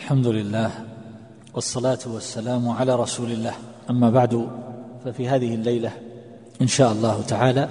الحمد 0.00 0.26
لله 0.26 0.70
والصلاة 1.54 1.98
والسلام 2.06 2.68
على 2.68 2.94
رسول 2.94 3.32
الله. 3.32 3.52
أما 3.90 4.10
بعد 4.10 4.48
ففي 5.04 5.28
هذه 5.28 5.54
الليلة 5.54 5.92
إن 6.62 6.66
شاء 6.66 6.92
الله 6.92 7.22
تعالى 7.22 7.68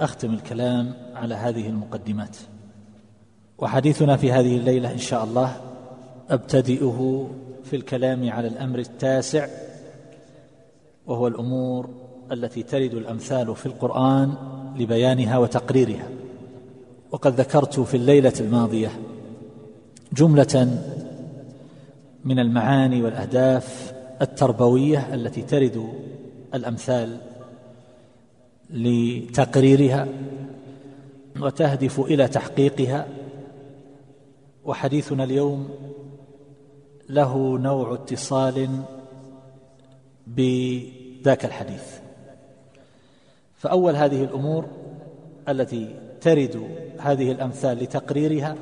أختم 0.00 0.34
الكلام 0.34 0.94
على 1.14 1.34
هذه 1.34 1.66
المقدمات. 1.66 2.36
وحديثنا 3.58 4.16
في 4.16 4.32
هذه 4.32 4.56
الليلة 4.56 4.92
إن 4.92 4.98
شاء 4.98 5.24
الله 5.24 5.56
أبتدئه 6.30 7.28
في 7.64 7.76
الكلام 7.76 8.30
على 8.30 8.48
الأمر 8.48 8.78
التاسع 8.78 9.48
وهو 11.06 11.26
الأمور 11.26 11.88
التي 12.32 12.62
ترد 12.62 12.94
الأمثال 12.94 13.56
في 13.56 13.66
القرآن 13.66 14.34
لبيانها 14.76 15.38
وتقريرها. 15.38 16.08
وقد 17.10 17.40
ذكرت 17.40 17.80
في 17.80 17.96
الليلة 17.96 18.34
الماضية 18.40 18.90
جملة 20.12 20.78
من 22.26 22.38
المعاني 22.38 23.02
والأهداف 23.02 23.94
التربوية 24.22 25.14
التي 25.14 25.42
ترد 25.42 25.88
الأمثال 26.54 27.18
لتقريرها 28.70 30.08
وتهدف 31.40 32.00
إلى 32.00 32.28
تحقيقها. 32.28 33.06
وحديثنا 34.64 35.24
اليوم 35.24 35.68
له 37.08 37.58
نوع 37.58 37.94
اتصال 37.94 38.68
بذاك 40.26 41.44
الحديث. 41.44 41.84
فأول 43.56 43.96
هذه 43.96 44.24
الأمور 44.24 44.66
التي 45.48 45.94
ترد 46.20 46.68
هذه 46.98 47.32
الأمثال 47.32 47.78
لتقريرها 47.78 48.56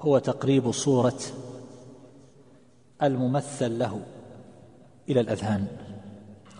هو 0.00 0.18
تقريب 0.18 0.70
صورة 0.70 1.18
الممثل 3.02 3.78
له 3.78 4.00
إلى 5.08 5.20
الأذهان. 5.20 5.66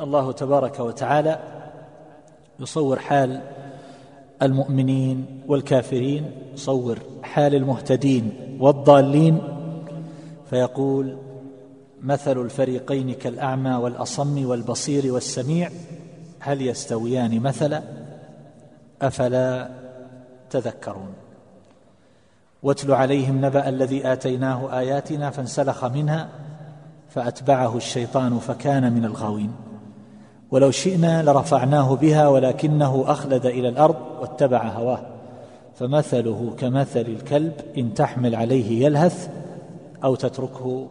الله 0.00 0.33
تبارك 0.33 0.80
وتعالى 0.80 1.39
يصور 2.61 2.98
حال 2.98 3.41
المؤمنين 4.42 5.42
والكافرين 5.48 6.30
يصور 6.55 6.98
حال 7.22 7.55
المهتدين 7.55 8.56
والضالين 8.61 9.39
فيقول 10.50 11.17
مثل 12.03 12.41
الفريقين 12.41 13.14
كالأعمى 13.14 13.75
والأصم 13.75 14.47
والبصير 14.47 15.12
والسميع 15.12 15.70
هل 16.39 16.62
يستويان 16.62 17.41
مثلا؟ 17.41 17.83
أفلا 19.02 19.70
تذكرون؟ 20.50 21.28
واتل 22.62 22.92
عليهم 22.92 23.45
نبأ 23.45 23.69
الذي 23.69 24.12
آتيناه 24.12 24.78
آياتنا 24.78 25.31
فانسلخ 25.31 25.84
منها 25.84 26.28
فأتبعه 27.09 27.77
الشيطان 27.77 28.39
فكان 28.39 28.92
من 28.92 29.05
الغاوين. 29.05 29.53
ولو 30.51 30.70
شئنا 30.70 31.23
لرفعناه 31.23 31.95
بها 31.95 32.29
ولكنه 32.29 33.05
أخلد 33.06 33.47
إلى 33.47 33.69
الأرض 33.69 33.97
واتبع 34.20 34.69
هواه. 34.69 35.06
فمثله 35.75 36.55
كمثل 36.59 37.01
الكلب 37.01 37.53
إن 37.79 37.95
تحمل 37.95 38.34
عليه 38.34 38.86
يلهث 38.86 39.31
أو 40.05 40.14
تتركه 40.14 40.89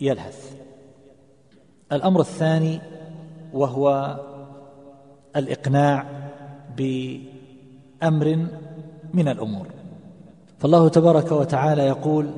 يلهث. 0.00 0.52
الأمر 1.92 2.20
الثاني 2.20 2.80
وهو 3.52 4.16
الإقناع 5.36 6.06
بأمر 6.76 8.46
من 9.14 9.28
الأمور. 9.28 9.66
فالله 10.58 10.88
تبارك 10.88 11.32
وتعالى 11.32 11.82
يقول 11.82 12.30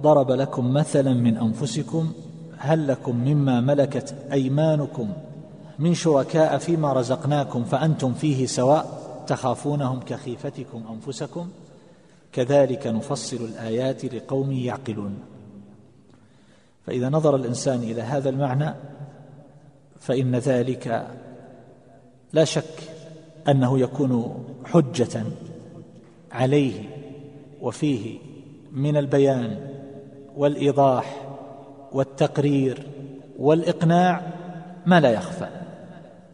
ضرب 0.00 0.30
لكم 0.30 0.72
مثلا 0.72 1.14
من 1.14 1.36
أنفسكم 1.36 2.12
هل 2.58 2.88
لكم 2.88 3.16
مما 3.16 3.60
ملكت 3.60 4.14
أيمانكم 4.32 5.08
من 5.78 5.94
شركاء 5.94 6.58
فيما 6.58 6.92
رزقناكم 6.92 7.64
فأنتم 7.64 8.14
فيه 8.14 8.46
سواء 8.46 9.04
تخافونهم 9.26 10.00
كخيفتكم 10.00 10.82
أنفسكم؟ 10.90 11.48
كذلك 12.32 12.86
نفصل 12.86 13.36
الآيات 13.36 14.04
لقوم 14.04 14.52
يعقلون. 14.52 15.18
فإذا 16.86 17.08
نظر 17.08 17.36
الإنسان 17.36 17.82
إلى 17.82 18.02
هذا 18.02 18.28
المعنى 18.28 18.74
فإن 20.00 20.36
ذلك 20.36 21.06
لا 22.32 22.44
شك 22.44 22.82
أنه 23.48 23.78
يكون 23.78 24.44
حجة 24.64 25.22
عليه 26.32 26.93
وفيه 27.64 28.18
من 28.72 28.96
البيان 28.96 29.56
والإيضاح 30.36 31.26
والتقرير 31.92 32.86
والإقناع 33.38 34.20
ما 34.86 35.00
لا 35.00 35.10
يخفى. 35.10 35.48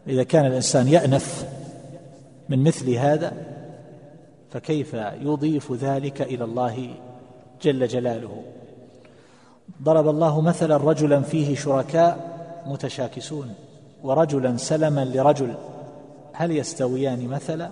إذا 0.07 0.23
كان 0.23 0.45
الإنسان 0.45 0.87
يأنف 0.87 1.47
من 2.49 2.63
مثل 2.63 2.89
هذا 2.89 3.33
فكيف 4.51 4.93
يضيف 5.21 5.71
ذلك 5.71 6.21
إلى 6.21 6.43
الله 6.43 6.95
جل 7.61 7.87
جلاله؟ 7.87 8.43
ضرب 9.83 10.07
الله 10.07 10.41
مثلا 10.41 10.77
رجلا 10.77 11.21
فيه 11.21 11.55
شركاء 11.55 12.31
متشاكسون 12.65 13.53
ورجلا 14.03 14.57
سلما 14.57 15.05
لرجل. 15.05 15.53
هل 16.33 16.51
يستويان 16.51 17.27
مثلا؟ 17.27 17.69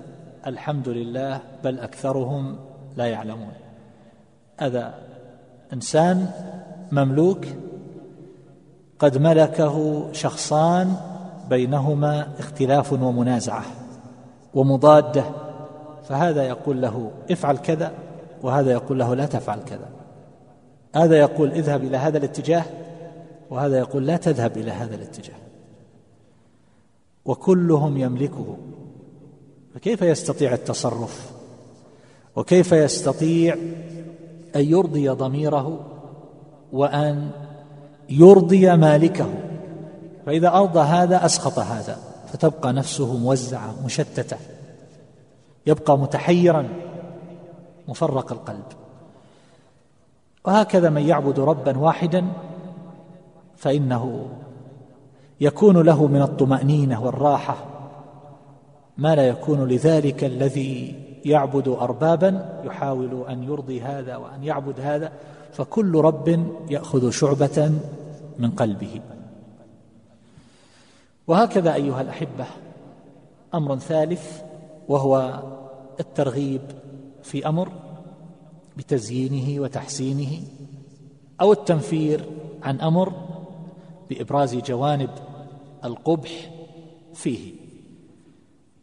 الحمد 0.48 0.90
لله 0.90 1.42
بل 1.64 1.80
أكثرهم 1.80 2.69
لا 3.00 3.06
يعلمون. 3.06 3.54
هذا 4.58 4.94
إنسان 5.74 6.32
مملوك 6.92 7.46
قد 9.00 9.18
ملكه 9.18 10.08
شخصان 10.14 10.96
بينهما 11.50 12.28
اختلاف 12.40 12.94
ومنازعة 12.94 13.66
ومضادة 14.54 15.24
فهذا 16.04 16.44
يقول 16.44 16.82
له 16.82 17.12
افعل 17.32 17.58
كذا 17.58 17.92
وهذا 18.44 18.72
يقول 18.72 19.00
له 19.00 19.16
لا 19.16 19.26
تفعل 19.26 19.60
كذا. 19.60 19.90
هذا 20.96 21.18
يقول 21.18 21.52
اذهب 21.52 21.84
إلى 21.84 21.98
هذا 21.98 22.18
الاتجاه 22.18 22.64
وهذا 23.50 23.78
يقول 23.78 24.08
لا 24.08 24.18
تذهب 24.18 24.58
إلى 24.58 24.72
هذا 24.72 24.96
الاتجاه. 24.96 25.40
وكلهم 27.26 27.98
يملكه. 27.98 28.58
فكيف 29.76 30.02
يستطيع 30.02 30.54
التصرف؟ 30.54 31.39
وكيف 32.36 32.72
يستطيع 32.72 33.54
أن 34.56 34.62
يرضي 34.62 35.10
ضميره 35.10 35.80
وأن 36.72 37.32
يرضي 38.10 38.76
مالكه؟ 38.76 39.30
فإذا 40.26 40.48
أرضى 40.48 40.80
هذا 40.80 41.26
اسخط 41.26 41.60
هذا 41.60 41.98
فتبقى 42.28 42.74
نفسه 42.74 43.18
موزعة 43.18 43.76
مشتتة 43.86 44.38
يبقى 45.68 45.98
متحيرا 45.98 46.70
مفرق 47.88 48.32
القلب. 48.32 48.64
وهكذا 50.46 50.90
من 50.90 51.02
يعبد 51.02 51.40
ربا 51.40 51.78
واحدا 51.78 52.26
فإنه 53.58 54.30
يكون 55.42 55.78
له 55.78 56.08
من 56.08 56.22
الطمأنينة 56.22 57.06
والراحة 57.06 57.66
ما 58.98 59.16
لا 59.16 59.28
يكون 59.28 59.68
لذلك 59.68 60.24
الذي 60.24 60.96
يعبد 61.26 61.68
اربابا 61.68 62.62
يحاول 62.66 63.26
أن 63.30 63.44
يرضي 63.44 63.82
هذا 63.82 64.16
وأن 64.16 64.44
يعبد 64.44 64.80
هذا 64.80 65.12
فكل 65.52 65.96
رب 65.96 66.46
يأخذ 66.70 67.10
شعبة 67.10 67.72
من 68.40 68.52
قلبه. 68.52 69.02
وهكذا 71.28 71.74
أيها 71.74 72.02
الأحبة 72.02 72.46
أمر 73.54 73.78
ثالث 73.78 74.42
وهو 74.88 75.44
الترغيب 76.00 76.62
في 77.24 77.48
أمر 77.48 77.72
بتزيينه 78.78 79.62
وتحسينه 79.62 80.42
أو 81.42 81.52
التنفير 81.52 82.26
عن 82.64 82.82
أمر 82.82 83.14
بإبراز 84.10 84.56
جوانب 84.56 85.10
القبح 85.86 86.52
فيه. 87.14 87.59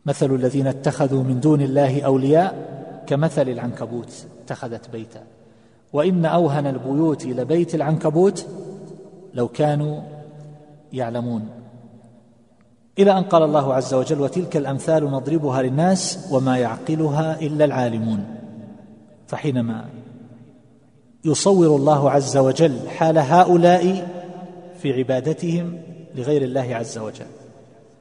مثل 0.06 0.35
الذين 0.35 0.67
اتخذوا 0.67 1.23
من 1.23 1.41
دون 1.41 1.61
الله 1.61 2.03
أولياء 2.03 2.76
كمثل 3.06 3.49
العنكبوت 3.49 4.26
اتخذت 4.44 4.91
بيتا. 4.91 5.23
وإن 5.93 6.25
أوهن 6.25 6.67
البيوت 6.67 7.26
لبيت 7.26 7.75
العنكبوت 7.75 8.47
لو 9.35 9.49
كانوا 9.49 10.00
يعلمون. 10.93 11.49
إلى 12.99 13.19
أن 13.19 13.23
قال 13.23 13.43
الله 13.43 13.75
عز 13.75 13.94
وجل 13.94 14.20
وتلك 14.20 14.56
الأمثال 14.56 15.05
نضربها 15.05 15.62
للناس 15.62 16.29
وما 16.32 16.58
يعقلها 16.58 17.41
إلا 17.41 17.64
العالمون 17.64 18.25
فحينما 19.26 19.85
يصور 21.25 21.76
الله 21.76 22.11
عز 22.11 22.37
وجل 22.37 22.88
حال 22.88 23.19
هؤلاء 23.19 24.08
في 24.79 24.93
عبادتهم 24.93 25.79
لغير 26.14 26.43
الله 26.43 26.75
عز 26.76 26.99
وجل 26.99 27.26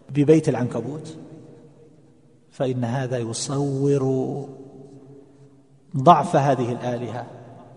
ببيت 0.09 0.49
العنكبوت 0.49 1.17
فإن 2.55 2.83
هذا 2.83 3.17
يصور 3.17 4.45
ضعف 5.97 6.35
هذه 6.35 6.71
الآلهة 6.71 7.25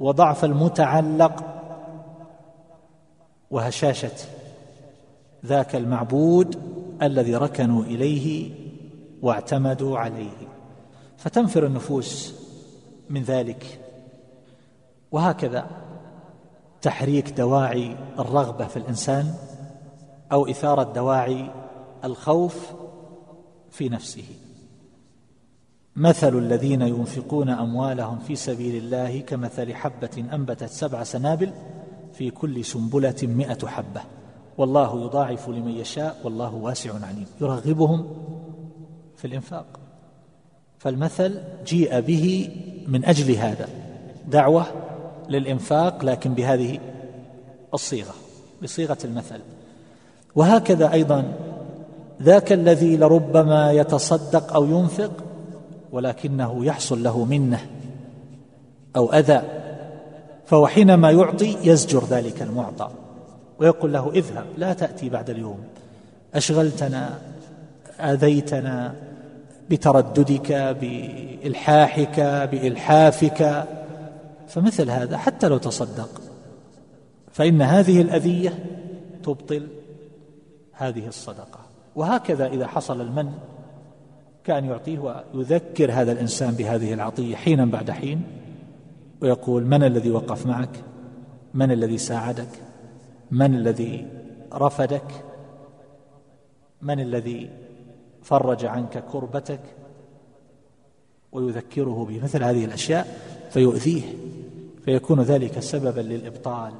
وضعف 0.00 0.44
المتعلق 0.44 1.44
وهشاشة 3.50 4.12
ذاك 5.46 5.76
المعبود 5.76 6.58
الذي 7.02 7.34
ركنوا 7.36 7.82
إليه 7.82 8.50
واعتمدوا 9.22 9.98
عليه. 9.98 10.48
فتنفر 11.16 11.66
النفوس 11.66 12.34
من 13.10 13.22
ذلك. 13.22 13.80
وهكذا 15.12 15.66
تحريك 16.82 17.30
دواعي 17.30 17.96
الرغبة 18.18 18.66
في 18.66 18.76
الإنسان 18.76 19.34
أو 20.32 20.46
إثارة 20.46 20.92
دواعي 20.92 21.50
الخوف 22.04 22.72
في 23.70 23.88
نفسه. 23.88 24.24
مثل 25.96 26.38
الذين 26.38 26.82
ينفقون 26.82 27.48
أموالهم 27.48 28.18
في 28.18 28.36
سبيل 28.36 28.84
الله 28.84 29.20
كمثل 29.20 29.74
حبة 29.74 30.24
أنبتت 30.32 30.70
سبع 30.70 31.02
سنابل 31.02 31.50
في 32.12 32.30
كل 32.30 32.64
سنبلة 32.64 33.16
مائه 33.22 33.66
حبة. 33.66 34.00
والله 34.58 35.04
يضاعف 35.04 35.48
لمن 35.48 35.70
يشاء 35.70 36.16
والله 36.24 36.54
واسع 36.54 36.92
عليم. 36.94 37.26
يرغبهم 37.40 38.06
في 39.16 39.24
الإنفاق. 39.24 39.66
فالمثل 40.78 41.40
جيء 41.66 42.00
به 42.00 42.50
من 42.88 43.04
أجل 43.04 43.34
هذا. 43.34 43.68
دعوة 44.28 44.66
للإنفاق 45.28 46.04
لكن 46.04 46.34
بهذه 46.34 46.78
الصيغة 47.74 48.14
بصيغة 48.62 48.98
المثل. 49.04 49.40
وهكذا 50.34 50.92
أيضا 50.92 51.32
ذاك 52.22 52.52
الذي 52.52 52.96
لربما 52.96 53.72
يتصدق 53.72 54.52
أو 54.52 54.64
ينفق 54.64 55.12
ولكنه 55.92 56.64
يحصل 56.64 57.02
له 57.02 57.24
منه 57.24 57.66
أو 58.96 59.12
أذى 59.12 59.42
فهو 60.46 60.66
حينما 60.66 61.10
يعطي 61.10 61.56
يزجر 61.62 62.04
ذلك 62.04 62.42
المعطى 62.42 62.90
ويقول 63.58 63.92
له 63.92 64.10
اذهب 64.10 64.46
لا 64.56 64.72
تأتي 64.72 65.08
بعد 65.08 65.30
اليوم. 65.30 65.58
أشغلتنا 66.34 67.18
آذيتنا 68.00 68.94
بترددك 69.70 70.52
بإلحاحك 70.52 72.20
بإلحافك 72.20 73.66
فمثل 74.48 74.90
هذا 74.90 75.16
حتى 75.16 75.48
لو 75.48 75.58
تصدق. 75.58 76.20
فإن 77.32 77.62
هذه 77.62 78.00
الأذية 78.02 78.58
تبطل 79.22 79.66
هذه 80.72 81.06
الصدقة. 81.06 81.60
وهكذا 81.96 82.46
إذا 82.46 82.66
حصل 82.66 83.00
المن 83.00 83.32
كان 84.48 84.64
يعطيه 84.64 85.24
ويذكر 85.34 85.92
هذا 85.92 86.12
الإنسان 86.12 86.54
بهذه 86.54 86.94
العطية 86.94 87.36
حينا 87.36 87.64
بعد 87.64 87.90
حين 87.90 88.22
ويقول 89.20 89.64
من 89.64 89.82
الذي 89.82 90.10
وقف 90.10 90.46
معك؟ 90.46 90.84
من 91.54 91.72
الذي 91.72 91.98
ساعدك؟ 91.98 92.48
من 93.30 93.54
الذي 93.54 94.06
رفدك؟ 94.52 95.24
من 96.82 97.00
الذي 97.00 97.50
فرج 98.22 98.64
عنك 98.64 99.04
كربتك؟ 99.12 99.60
ويذكره 101.32 102.06
بمثل 102.08 102.44
هذه 102.44 102.64
الأشياء 102.64 103.06
فيؤذيه 103.50 104.02
فيكون 104.84 105.20
ذلك 105.20 105.60
سببا 105.60 106.00
للإبطال. 106.00 106.72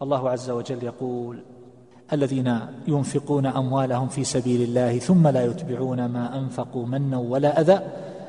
فالله 0.00 0.30
عز 0.30 0.50
وجل 0.50 0.84
يقول 0.84 1.42
الذين 2.12 2.58
ينفقون 2.88 3.46
أموالهم 3.46 4.08
في 4.08 4.24
سبيل 4.24 4.62
الله 4.62 4.98
ثم 4.98 5.28
لا 5.28 5.44
يتبعون 5.44 6.06
ما 6.06 6.38
أنفقوا 6.38 6.86
منا 6.86 7.18
ولا 7.18 7.60
أذى 7.60 7.80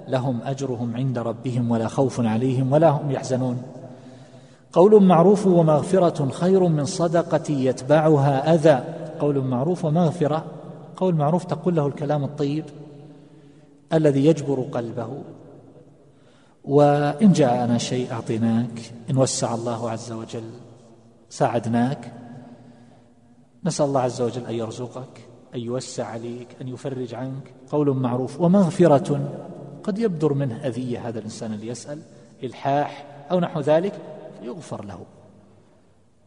لهم 0.07 0.39
أجرهم 0.45 0.95
عند 0.95 1.17
ربهم 1.17 1.71
ولا 1.71 1.87
خوف 1.87 2.19
عليهم 2.19 2.71
ولا 2.71 2.89
هم 2.89 3.11
يحزنون. 3.11 3.61
قول 4.73 5.03
معروف 5.03 5.47
ومغفرة 5.47 6.29
خير 6.29 6.67
من 6.67 6.85
صدقة 6.85 7.51
يتبعها 7.51 8.53
أذى. 8.53 8.83
قول 9.19 9.41
معروف 9.43 9.85
ومغفرة 9.85 10.45
قول 10.97 11.15
معروف 11.15 11.45
تقول 11.45 11.75
له 11.75 11.87
الكلام 11.87 12.23
الطيب 12.23 12.65
الذي 13.93 14.25
يجبر 14.25 14.61
قلبه. 14.71 15.09
وإن 16.65 17.31
جاءنا 17.31 17.77
شيء 17.77 18.11
أعطيناك 18.11 18.93
إن 19.09 19.17
وسع 19.17 19.53
الله 19.53 19.89
عز 19.89 20.11
وجل 20.11 20.49
ساعدناك 21.29 22.20
نسأل 23.65 23.85
الله 23.85 24.01
عز 24.01 24.21
وجل 24.21 24.45
أن 24.45 24.53
يرزقك 24.53 25.27
أن 25.55 25.59
يوسع 25.59 26.05
عليك 26.05 26.47
أن 26.61 26.67
يفرج 26.67 27.13
عنك. 27.13 27.53
قول 27.71 27.95
معروف 27.95 28.41
ومغفرة 28.41 29.29
قد 29.83 29.99
يبدر 29.99 30.33
منه 30.33 30.67
أذية 30.67 31.07
هذا 31.07 31.19
الإنسان 31.19 31.53
اللي 31.53 31.67
يسأل 31.67 32.01
إلحاح 32.43 33.05
أو 33.31 33.39
نحو 33.39 33.59
ذلك 33.59 33.93
يغفر 34.43 34.85
له. 34.85 34.99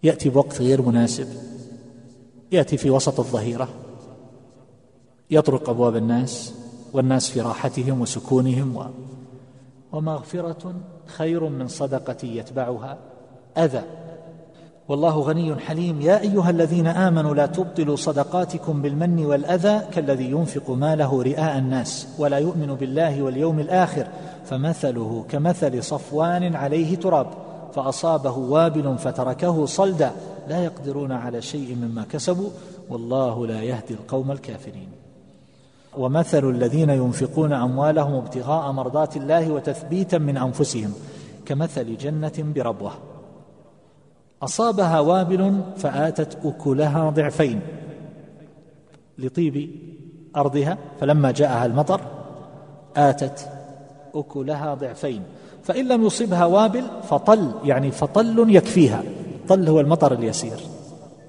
يأتي 0.03 0.29
بوقت 0.29 0.61
غير 0.61 0.83
مناسب 0.83 1.29
يأتي 2.53 2.77
في 2.77 2.91
وسط 2.91 3.21
الظهيرة 3.21 3.69
يطرق 5.31 5.71
أبواب 5.71 5.97
الناس 5.97 6.55
والناس 6.93 7.31
في 7.31 7.41
راحتهم 7.41 8.01
وسكونهم 8.01 8.77
و 8.77 8.85
ومغفرة 9.93 10.75
خير 11.07 11.49
من 11.49 11.69
صدقة 11.69 12.27
يتبعها 12.27 12.99
أذى. 13.57 13.83
والله 14.89 15.21
غني 15.21 15.57
حليم. 15.57 16.01
يا 16.01 16.21
أيها 16.21 16.51
الذين 16.51 16.87
آمنوا 16.87 17.35
لا 17.35 17.47
تبطلوا 17.47 17.97
صدقاتكم 17.97 18.83
بالمن 18.83 19.27
والأذى 19.27 19.81
كالذي 19.93 20.31
ينفق 20.31 20.71
ماله 20.71 21.23
رئاء 21.23 21.59
الناس 21.59 22.09
ولا 22.19 22.39
يؤمن 22.39 22.75
بالله 22.75 23.23
واليوم 23.23 23.61
الآخر. 23.61 24.07
فمثله 24.45 25.25
كمثل 25.29 25.85
صفوان 25.85 26.57
عليه 26.57 26.97
تراب 26.97 27.27
فأصابه 27.75 28.39
وابل 28.39 28.99
فتركه 28.99 29.67
صلدا. 29.67 30.13
لا 30.49 30.65
يقدرون 30.65 31.13
على 31.13 31.43
شيء 31.43 31.77
مما 31.77 32.05
كسبوا 32.11 32.51
والله 32.91 33.47
لا 33.47 33.63
يهدي 33.63 33.95
القوم 33.95 34.31
الكافرين. 34.31 34.89
ومثل 35.97 36.51
الذين 36.51 36.91
ينفقون 36.91 37.53
أموالهم 37.53 38.15
ابتغاء 38.15 38.73
مرضات 38.73 39.17
الله 39.17 39.51
وتثبيتا 39.51 40.19
من 40.19 40.37
أنفسهم 40.37 40.93
كمثل 41.47 41.97
جنة 41.97 42.33
بربوة. 42.39 43.14
أصابها 44.43 45.01
وابل 45.01 45.61
فآتت 45.77 46.39
أكلها 46.45 47.11
ضعفين 47.11 47.61
لطيب 49.19 49.71
أرضها 50.37 50.79
فلما 51.01 51.31
جاءها 51.31 51.67
المطر 51.67 52.01
آتت 52.97 53.49
أكلها 54.15 54.75
ضعفين. 54.75 55.23
فإن 55.63 55.89
لم 55.89 56.07
يصبها 56.07 56.45
وابل 56.45 56.85
فطل 57.03 57.53
يعني 57.65 57.91
فطل 57.91 58.47
يكفيها. 58.49 59.03
طل 59.49 59.69
هو 59.69 59.81
المطر 59.81 60.13
اليسير. 60.13 60.59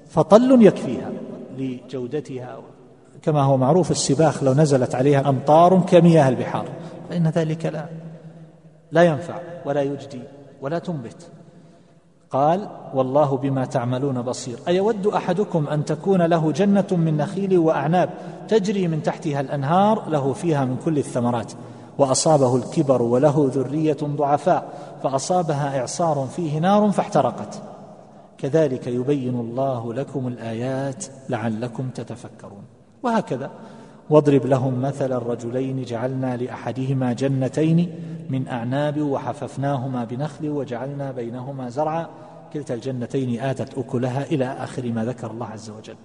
فطل 0.08 0.62
يكفيها 0.62 1.10
لجودتها. 1.58 2.58
كما 3.22 3.42
هو 3.42 3.56
معروف 3.56 3.90
السباخ 3.90 4.42
لو 4.44 4.54
نزلت 4.54 4.94
عليها 4.94 5.28
أمطار 5.28 5.80
كمياه 5.80 6.28
البحار 6.28 6.68
فإن 7.08 7.28
ذلك 7.28 7.66
لا 7.66 7.86
لا 8.92 9.02
ينفع 9.02 9.40
ولا 9.64 9.82
يجدي 9.82 10.20
ولا 10.60 10.78
تنبت. 10.78 11.30
قال 12.30 12.68
والله 12.94 13.36
بما 13.36 13.64
تعملون 13.64 14.22
بصير. 14.22 14.58
ايود 14.68 15.06
أحدكم 15.06 15.68
أن 15.68 15.84
تكون 15.84 16.22
له 16.22 16.52
جنة 16.52 16.86
من 16.90 17.16
نخيل 17.16 17.58
وأعناب 17.58 18.10
تجري 18.48 18.88
من 18.88 19.02
تحتها 19.02 19.40
الأنهار 19.40 20.08
له 20.08 20.32
فيها 20.32 20.64
من 20.64 20.76
كل 20.84 20.98
الثمرات. 20.98 21.52
وأصابه 21.98 22.56
الكبر 22.56 23.02
وله 23.02 23.50
ذرية 23.54 23.96
ضعفاء 24.02 24.68
فأصابها 25.02 25.80
إعصار 25.80 26.26
فيه 26.36 26.58
نار 26.58 26.90
فاحترقت. 26.90 27.62
كذلك 28.38 28.86
يبين 28.86 29.40
الله 29.40 29.94
لكم 29.94 30.28
الآيات 30.28 31.04
لعلكم 31.28 31.88
تتفكرون. 31.88 32.62
وهكذا. 33.02 33.50
واضرب 34.10 34.46
لهم 34.46 34.82
مثل 34.82 35.12
الرجلين 35.12 35.82
جعلنا 35.82 36.36
لأحدهما 36.36 37.12
جنتين 37.12 38.00
من 38.28 38.48
أعناب 38.48 39.00
وحففناهما 39.00 40.04
بنخل 40.04 40.48
وجعلنا 40.48 41.12
بينهما 41.12 41.68
زرعا. 41.68 42.06
كلتا 42.52 42.74
الجنتين 42.74 43.40
آتت 43.40 43.78
أكلها 43.78 44.24
إلى 44.24 44.44
آخر 44.44 44.92
ما 44.92 45.04
ذكر 45.04 45.30
الله 45.30 45.46
عز 45.46 45.70
وجل. 45.70 45.96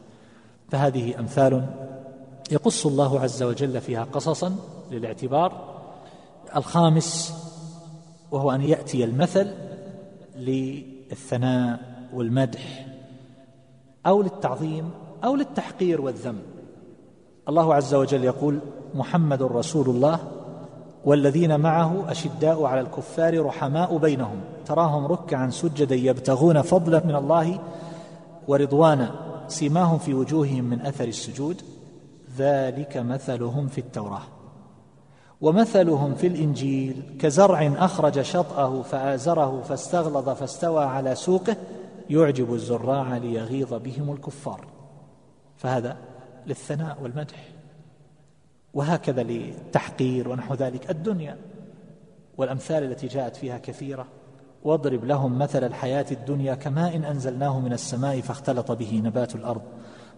فهذه 0.70 1.20
أمثال 1.20 1.66
يقص 2.52 2.86
الله 2.86 3.20
عز 3.20 3.44
وجل 3.44 3.82
فيها 3.82 4.04
قصصا 4.04 4.56
للاعتبار. 4.92 5.82
الخامس 6.56 7.34
وهو 8.32 8.52
أن 8.52 8.62
يأتي 8.62 9.04
المثل 9.04 9.54
للثناء 10.36 11.80
والمدح 12.14 12.88
أو 14.06 14.22
للتعظيم 14.22 14.90
أو 15.24 15.36
للتحقير 15.36 16.02
والذم 16.02 16.42
الله 17.50 17.76
عز 17.76 17.94
وجل 17.94 18.24
يقول 18.24 18.60
محمد 18.96 19.44
رسول 19.44 19.90
الله 19.90 20.20
والذين 21.06 21.60
معه 21.60 22.12
أشداء 22.12 22.64
على 22.64 22.82
الكفار 22.82 23.46
رحماء 23.46 23.98
بينهم. 23.98 24.42
تراهم 24.66 25.06
ركعا 25.06 25.50
سجدا 25.50 25.96
يبتغون 25.96 26.62
فضلا 26.62 27.06
من 27.06 27.16
الله 27.16 27.60
ورضوانا. 28.48 29.12
سيماهم 29.48 29.98
في 29.98 30.14
وجوههم 30.14 30.64
من 30.64 30.82
أثر 30.82 31.04
السجود. 31.04 31.62
ذلك 32.38 32.98
مثلهم 32.98 33.68
في 33.68 33.78
التوراة. 33.78 34.22
ومثلهم 35.42 36.16
في 36.16 36.28
الإنجيل. 36.28 37.18
كزرع 37.20 37.74
أخرج 37.78 38.22
شطأه 38.22 38.82
فآزره 38.82 39.62
فاستغلظ 39.62 40.30
فاستوى 40.30 40.84
على 40.84 41.16
سوقه. 41.16 41.56
يعجب 42.10 42.54
الزراع 42.54 43.18
ليغيظ 43.18 43.74
بهم 43.74 44.12
الكفار. 44.12 44.66
فهذا 45.58 45.98
للثناء 46.48 46.98
والمدح. 47.02 47.50
وهكذا 48.74 49.24
للتحقير 49.24 50.30
ونحو 50.30 50.54
ذلك 50.54 50.90
الدنيا 50.92 51.38
والأمثال 52.38 52.84
التي 52.84 53.08
جاءت 53.08 53.36
فيها 53.36 53.58
كثيرة. 53.58 54.08
واضرب 54.64 55.06
لهم 55.06 55.40
مثل 55.40 55.64
الحياة 55.64 56.06
الدنيا 56.12 56.56
كماء 56.56 56.96
إن 56.96 57.04
أنزلناه 57.04 57.60
من 57.60 57.74
السماء 57.74 58.22
فاختلط 58.22 58.72
به 58.72 59.02
نبات 59.06 59.36
الأرض 59.36 59.62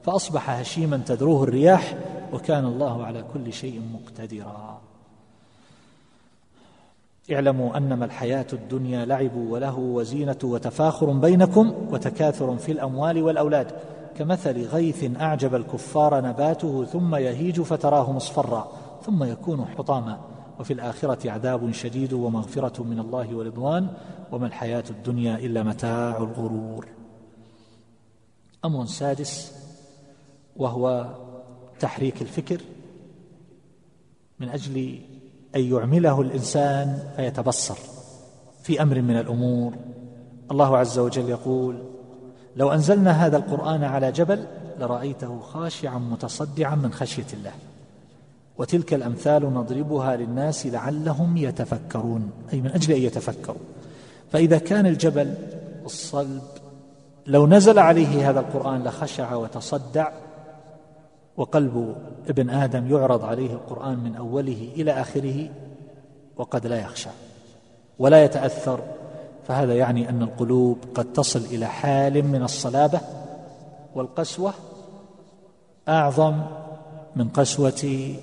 فأصبح 0.04 0.50
هشيما 0.50 0.98
تذروه 0.98 1.44
الرياح 1.44 1.98
وكان 2.34 2.66
الله 2.66 3.06
على 3.06 3.24
كل 3.34 3.54
شيء 3.54 3.82
مقتدرا. 3.94 4.82
اعلموا 7.32 7.78
أنما 7.78 8.06
الحياة 8.06 8.48
الدنيا 8.54 9.06
لعب 9.06 9.36
وله 9.36 9.80
وزينة 9.80 10.38
وتفاخر 10.44 11.12
بينكم 11.12 11.74
وتكاثر 11.92 12.58
في 12.58 12.72
الأموال 12.72 13.24
والأولاد. 13.24 13.72
كمثل 14.18 14.66
غيث 14.66 15.22
أعجب 15.22 15.56
الكفار 15.56 16.22
نباته 16.22 16.86
ثم 16.86 17.16
يهيج 17.16 17.62
فتراه 17.62 18.12
مصفرا 18.12 18.72
ثم 19.06 19.24
يكون 19.24 19.66
حطاما. 19.66 20.20
وفي 20.60 20.74
الآخرة 20.74 21.32
عذاب 21.32 21.72
شديد 21.72 22.14
ومغفرة 22.14 22.84
من 22.84 23.00
الله 23.00 23.36
ورضوان. 23.36 23.88
وما 24.32 24.48
الحياة 24.48 24.84
الدنيا 24.90 25.36
إلا 25.36 25.64
متاع 25.64 26.18
الغرور. 26.18 26.88
أمر 28.66 28.86
سادس 28.86 29.54
وهو 30.56 31.16
تحريك 31.80 32.22
الفكر. 32.22 32.62
من 34.40 34.50
أجل 34.50 35.00
أن 35.56 35.62
يعمله 35.62 36.22
الإنسان 36.22 37.14
فيتبصر 37.16 37.78
في 38.64 38.82
أمر 38.82 39.02
من 39.02 39.18
الأمور. 39.18 39.74
الله 40.52 40.78
عز 40.78 41.00
وجل 41.00 41.30
يقول 41.30 41.84
لو 42.56 42.72
أنزلنا 42.72 43.26
هذا 43.26 43.38
القرآن 43.38 43.84
على 43.84 44.12
جبل 44.12 44.46
لرأيته 44.80 45.40
خاشعا 45.40 45.98
متصدعا 45.98 46.76
من 46.76 46.94
خشية 46.94 47.26
الله. 47.34 47.52
وتلك 48.58 48.94
الأمثال 48.94 49.54
نضربها 49.54 50.16
للناس 50.16 50.66
لعلهم 50.66 51.38
يتفكرون 51.38 52.32
أي 52.54 52.62
من 52.62 52.72
أجل 52.72 52.94
أن 52.94 53.02
يتفكروا. 53.02 53.62
فإذا 54.32 54.58
كان 54.58 54.86
الجبل 54.86 55.34
الصلب 55.86 56.42
لو 57.28 57.48
نزل 57.48 57.80
عليه 57.80 58.30
هذا 58.30 58.40
القرآن 58.40 58.84
لخشع 58.84 59.36
وتصدع 59.36 60.12
وقلب 61.38 61.96
ابن 62.30 62.50
آدم 62.50 62.92
يعرض 62.92 63.26
عليه 63.26 63.52
القرآن 63.52 64.00
من 64.00 64.16
أوله 64.16 64.70
إلى 64.76 64.92
آخره 64.92 65.50
وقد 66.38 66.68
لا 66.68 66.82
يخشى 66.82 67.10
ولا 68.00 68.24
يتأثر 68.24 68.80
فهذا 69.48 69.76
يعني 69.76 70.10
أن 70.10 70.22
القلوب 70.22 70.78
قد 70.96 71.14
تصل 71.14 71.40
إلى 71.40 71.66
حال 71.66 72.26
من 72.26 72.44
الصلابة 72.44 73.02
والقسوة 73.96 74.54
أعظم 75.88 76.42
من 77.16 77.30
قسوة 77.30 78.16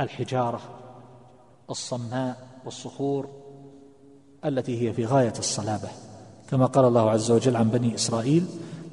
الحجارة 0.00 0.60
الصماء 1.70 2.36
والصخور 2.64 3.28
التي 4.44 4.88
هي 4.88 4.92
في 4.92 5.04
غاية 5.04 5.32
الصلابة 5.38 5.88
كما 6.50 6.66
قال 6.66 6.84
الله 6.84 7.10
عز 7.10 7.30
وجل 7.30 7.56
عن 7.56 7.68
بني 7.68 7.94
إسرائيل 7.94 8.46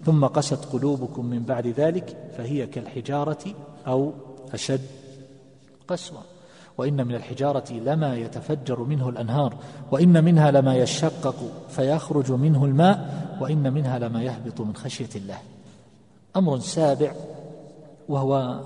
ثم 0.05 0.25
قست 0.25 0.65
قلوبكم 0.65 1.25
من 1.25 1.43
بعد 1.43 1.67
ذلك 1.67 2.17
فهي 2.37 2.67
كالحجارة 2.67 3.45
أو 3.87 4.13
أشد 4.53 4.81
قسوة. 5.87 6.21
وإن 6.79 7.07
من 7.07 7.15
الحجارة 7.15 7.73
لما 7.73 8.15
يتفجر 8.15 8.83
منه 8.83 9.09
الأنهار 9.09 9.55
وإن 9.91 10.23
منها 10.23 10.51
لما 10.51 10.75
يشقق 10.75 11.35
فيخرج 11.69 12.31
منه 12.31 12.65
الماء 12.65 13.27
وإن 13.41 13.73
منها 13.73 13.99
لما 13.99 14.23
يهبط 14.23 14.61
من 14.61 14.75
خشية 14.75 15.09
الله. 15.15 15.37
أمر 16.35 16.59
سابع 16.59 17.11
وهو 18.09 18.63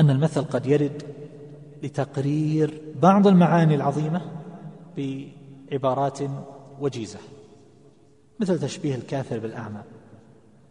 أن 0.00 0.10
المثل 0.10 0.44
قد 0.44 0.66
يرد 0.66 1.02
لتقرير 1.82 2.82
بعض 3.02 3.26
المعاني 3.26 3.74
العظيمة 3.74 4.20
بعبارات 4.96 6.18
وجيزة 6.80 7.18
مثل 8.40 8.58
تشبيه 8.58 8.94
الكافر 8.94 9.38
بالأعمى. 9.38 9.82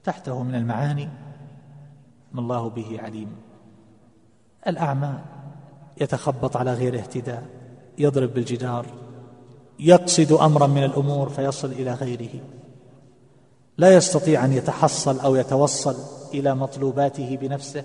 تحته 0.03 0.43
من 0.43 0.55
المعاني 0.55 1.09
ما 2.31 2.41
الله 2.41 2.69
به 2.69 2.99
عليم. 3.01 3.35
الأعمى 4.67 5.19
يتخبط 5.99 6.57
على 6.57 6.73
غير 6.73 6.95
اهتداء 6.95 7.43
يضرب 7.97 8.33
بالجدار 8.33 8.85
يقصد 9.79 10.31
أمرا 10.31 10.67
من 10.67 10.83
الأمور 10.83 11.29
فيصل 11.29 11.71
إلى 11.71 11.93
غيره. 11.93 12.39
لا 13.77 13.95
يستطيع 13.95 14.45
أن 14.45 14.53
يتحصل 14.53 15.19
أو 15.19 15.35
يتوصل 15.35 15.95
إلى 16.33 16.55
مطلوباته 16.55 17.37
بنفسه. 17.41 17.83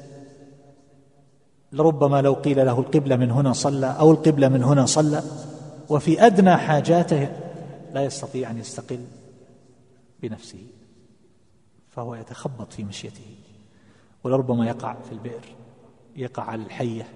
لربما 1.73 2.23
لو 2.23 2.33
قيل 2.33 2.67
له 2.67 2.81
القبلة 2.81 3.17
من 3.17 3.31
هنا 3.31 3.53
صلى 3.53 3.87
أو 3.87 4.11
القبلة 4.11 4.49
من 4.49 4.65
هنا 4.65 4.87
صلى 4.87 5.23
وفي 5.89 6.27
أدنى 6.27 6.57
حاجاته 6.57 7.29
لا 7.93 8.05
يستطيع 8.05 8.51
أن 8.51 8.59
يستقل 8.59 9.05
بنفسه 10.23 10.67
فهو 11.91 12.15
يتخبط 12.15 12.73
في 12.73 12.85
مشيته 12.85 13.37
ولربما 14.25 14.67
يقع 14.67 14.97
في 15.09 15.13
البئر 15.13 15.45
يقع 16.17 16.43
على 16.43 16.63
الحية. 16.63 17.09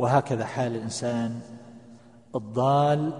وهكذا 0.00 0.44
حال 0.44 0.76
الإنسان 0.76 1.40
الضال 2.34 3.12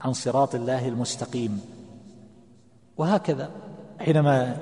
عن 0.00 0.12
صراط 0.12 0.54
الله 0.54 0.88
المستقيم. 0.88 1.60
وهكذا 2.98 3.50
حينما 3.98 4.56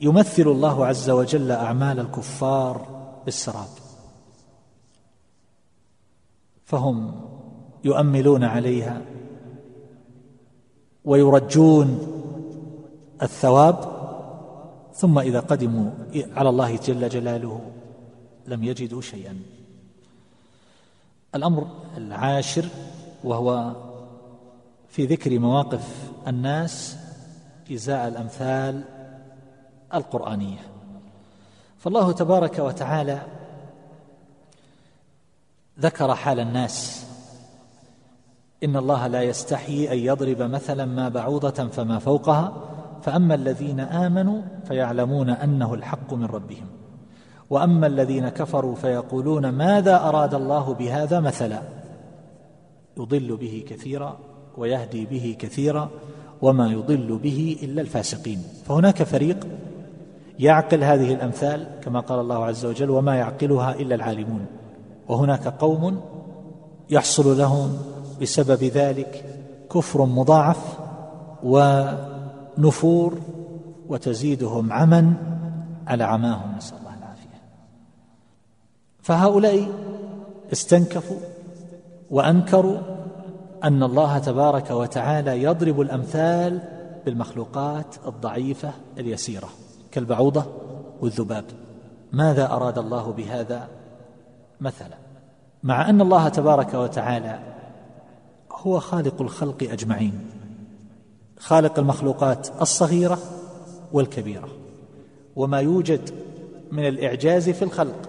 يمثل 0.00 0.42
الله 0.42 0.86
عز 0.86 1.10
وجل 1.10 1.50
أعمال 1.52 2.00
الكفار 2.00 2.86
بالسراب 3.24 3.68
فهم 6.64 7.20
يؤملون 7.84 8.44
عليها 8.44 9.02
ويرجون 11.04 11.98
الثواب 13.22 13.96
ثم 14.94 15.18
إذا 15.18 15.40
قدموا 15.40 15.90
على 16.36 16.48
الله 16.48 16.76
جل 16.76 17.08
جلاله 17.08 17.60
لم 18.46 18.64
يجدوا 18.64 19.00
شيئا. 19.00 19.55
الأمر 21.36 21.66
العاشر 21.96 22.64
وهو 23.24 23.72
في 24.88 25.06
ذكر 25.06 25.38
مواقف 25.38 26.10
الناس 26.26 26.96
إزاء 27.72 28.08
الأمثال 28.08 28.84
القرآنية. 29.94 30.58
فالله 31.78 32.12
تبارك 32.12 32.58
وتعالى 32.58 33.22
ذكر 35.80 36.14
حال 36.14 36.40
الناس. 36.40 37.06
إن 38.64 38.76
الله 38.76 39.06
لا 39.06 39.22
يستحيي 39.22 39.92
أن 39.92 39.98
يضرب 39.98 40.42
مثلا 40.42 40.84
ما 40.84 41.08
بعوضة 41.08 41.68
فما 41.68 41.98
فوقها 41.98 42.52
فأما 43.02 43.34
الذين 43.34 43.80
آمنوا 43.80 44.42
فيعلمون 44.64 45.30
أنه 45.30 45.74
الحق 45.74 46.14
من 46.14 46.24
ربهم. 46.24 46.75
وأما 47.50 47.86
الذين 47.86 48.28
كفروا 48.28 48.74
فيقولون 48.74 49.48
ماذا 49.48 49.96
أراد 49.96 50.34
الله 50.34 50.74
بهذا 50.74 51.20
مثلا؟ 51.20 51.62
يضل 52.98 53.36
به 53.36 53.64
كثيرا 53.68 54.18
ويهدي 54.56 55.06
به 55.06 55.36
كثيرا 55.38 55.90
وما 56.42 56.72
يضل 56.72 57.18
به 57.18 57.56
إلا 57.62 57.80
الفاسقين. 57.82 58.42
فهناك 58.64 59.02
فريق 59.02 59.46
يعقل 60.38 60.84
هذه 60.84 61.14
الأمثال 61.14 61.66
كما 61.82 62.00
قال 62.00 62.20
الله 62.20 62.44
عز 62.44 62.64
وجل 62.64 62.90
وما 62.90 63.16
يعقلها 63.16 63.74
إلا 63.74 63.94
العالمون. 63.94 64.46
وهناك 65.08 65.48
قوم 65.48 66.00
يحصل 66.90 67.38
لهم 67.38 67.78
بسبب 68.22 68.64
ذلك 68.64 69.24
كفر 69.70 70.04
مضاعف 70.04 70.78
ونفور 71.42 73.18
وتزيدهم 73.88 74.72
عما 74.72 75.14
على 75.86 76.04
عماهم. 76.04 76.56
نسأل 76.56 76.85
فهؤلاء 79.06 79.68
استنكفوا 80.52 81.16
وأنكروا 82.10 82.78
أن 83.64 83.82
الله 83.82 84.18
تبارك 84.18 84.70
وتعالى 84.70 85.42
يضرب 85.42 85.80
الأمثال 85.80 86.60
بالمخلوقات 87.04 87.96
الضعيفة 88.06 88.72
اليسيرة 88.98 89.48
كالبعوضة 89.90 90.44
والذباب. 91.00 91.44
ماذا 92.12 92.50
أراد 92.50 92.78
الله 92.78 93.12
بهذا 93.12 93.68
مثلا؟ 94.60 94.96
مع 95.62 95.90
أن 95.90 96.00
الله 96.00 96.28
تبارك 96.28 96.74
وتعالى 96.74 97.38
هو 98.52 98.80
خالق 98.80 99.22
الخلق 99.22 99.62
أجمعين. 99.62 100.20
خالق 101.38 101.78
المخلوقات 101.78 102.48
الصغيرة 102.62 103.18
والكبيرة. 103.92 104.48
وما 105.36 105.60
يوجد 105.60 106.10
من 106.72 106.88
الإعجاز 106.88 107.50
في 107.50 107.62
الخلق 107.62 108.05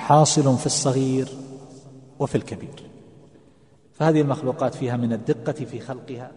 حاصل 0.00 0.58
في 0.58 0.66
الصغير 0.66 1.28
وفي 2.18 2.34
الكبير. 2.34 2.82
فهذه 3.94 4.20
المخلوقات 4.20 4.74
فيها 4.74 4.96
من 4.96 5.12
الدقة 5.12 5.52
في 5.52 5.80
خلقها 5.80 6.30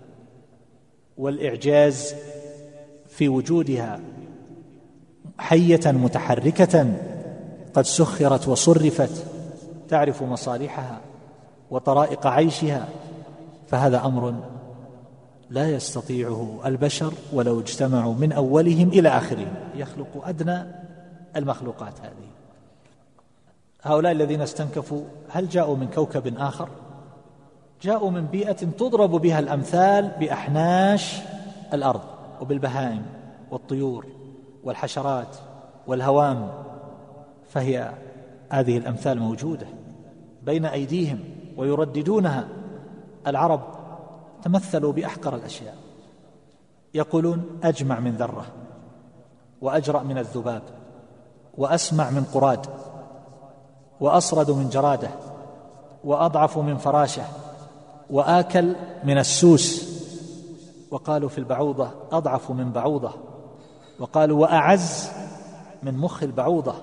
والإعجاز 1.17 2.15
في 3.09 3.29
وجودها 3.29 3.99
حية 5.37 5.81
متحركة 5.85 6.93
قد 7.73 7.85
سخرت 7.85 8.47
وصرفت 8.47 9.25
تعرف 9.89 10.23
مصالحها 10.23 11.01
وطرائق 11.71 12.27
عيشها 12.27 12.87
فهذا 13.67 14.05
أمر 14.05 14.35
لا 15.49 15.69
يستطيعه 15.69 16.61
البشر 16.65 17.13
ولو 17.33 17.59
اجتمعوا 17.59 18.13
من 18.13 18.31
أولهم 18.31 18.89
إلى 18.89 19.09
اخرهم 19.09 19.53
يخلق 19.75 20.27
أدنى 20.27 20.63
المخلوقات 21.35 21.93
هذه. 22.01 22.42
هؤلاء 23.83 24.11
الذين 24.11 24.41
استنكفوا 24.41 25.03
هل 25.29 25.49
جاءوا 25.49 25.75
من 25.75 25.87
كوكب 25.87 26.37
آخر؟ 26.37 26.69
جاءوا 27.81 28.11
من 28.11 28.25
بيئة 28.25 28.51
تضرب 28.53 29.11
بها 29.11 29.39
الأمثال 29.39 30.11
بأحناش 30.19 31.21
الأرض 31.73 32.01
وبالبهائم 32.41 33.05
والطيور 33.51 34.05
والحشرات 34.63 35.37
والهوام 35.87 36.51
فهي 37.49 37.93
هذه 38.49 38.77
الأمثال 38.77 39.19
موجودة 39.19 39.67
بين 40.43 40.65
أيديهم 40.65 41.19
ويرددونها. 41.57 42.47
العرب 43.27 43.61
تمثلوا 44.43 44.93
بأحقر 44.93 45.35
الأشياء 45.35 45.75
يقولون 46.93 47.59
أجمع 47.63 47.99
من 47.99 48.11
ذرة 48.15 48.45
وأجرأ 49.61 50.03
من 50.03 50.17
الذباب 50.17 50.61
وأسمع 51.57 52.09
من 52.09 52.23
قراد. 52.23 52.65
وأصرد 53.99 54.51
من 54.51 54.69
جراده 54.69 55.09
وأضعف 56.03 56.57
من 56.57 56.77
فراشه 56.77 57.23
وآكل 58.09 58.75
من 59.03 59.17
السوس. 59.17 59.93
وقالوا 60.91 61.29
في 61.29 61.37
البعوضة 61.37 61.91
أضعف 62.11 62.51
من 62.51 62.71
بعوضة. 62.71 63.11
وقالوا 63.99 64.41
وأعز 64.41 65.09
من 65.83 65.97
مخ 65.97 66.23
البعوضة. 66.23 66.73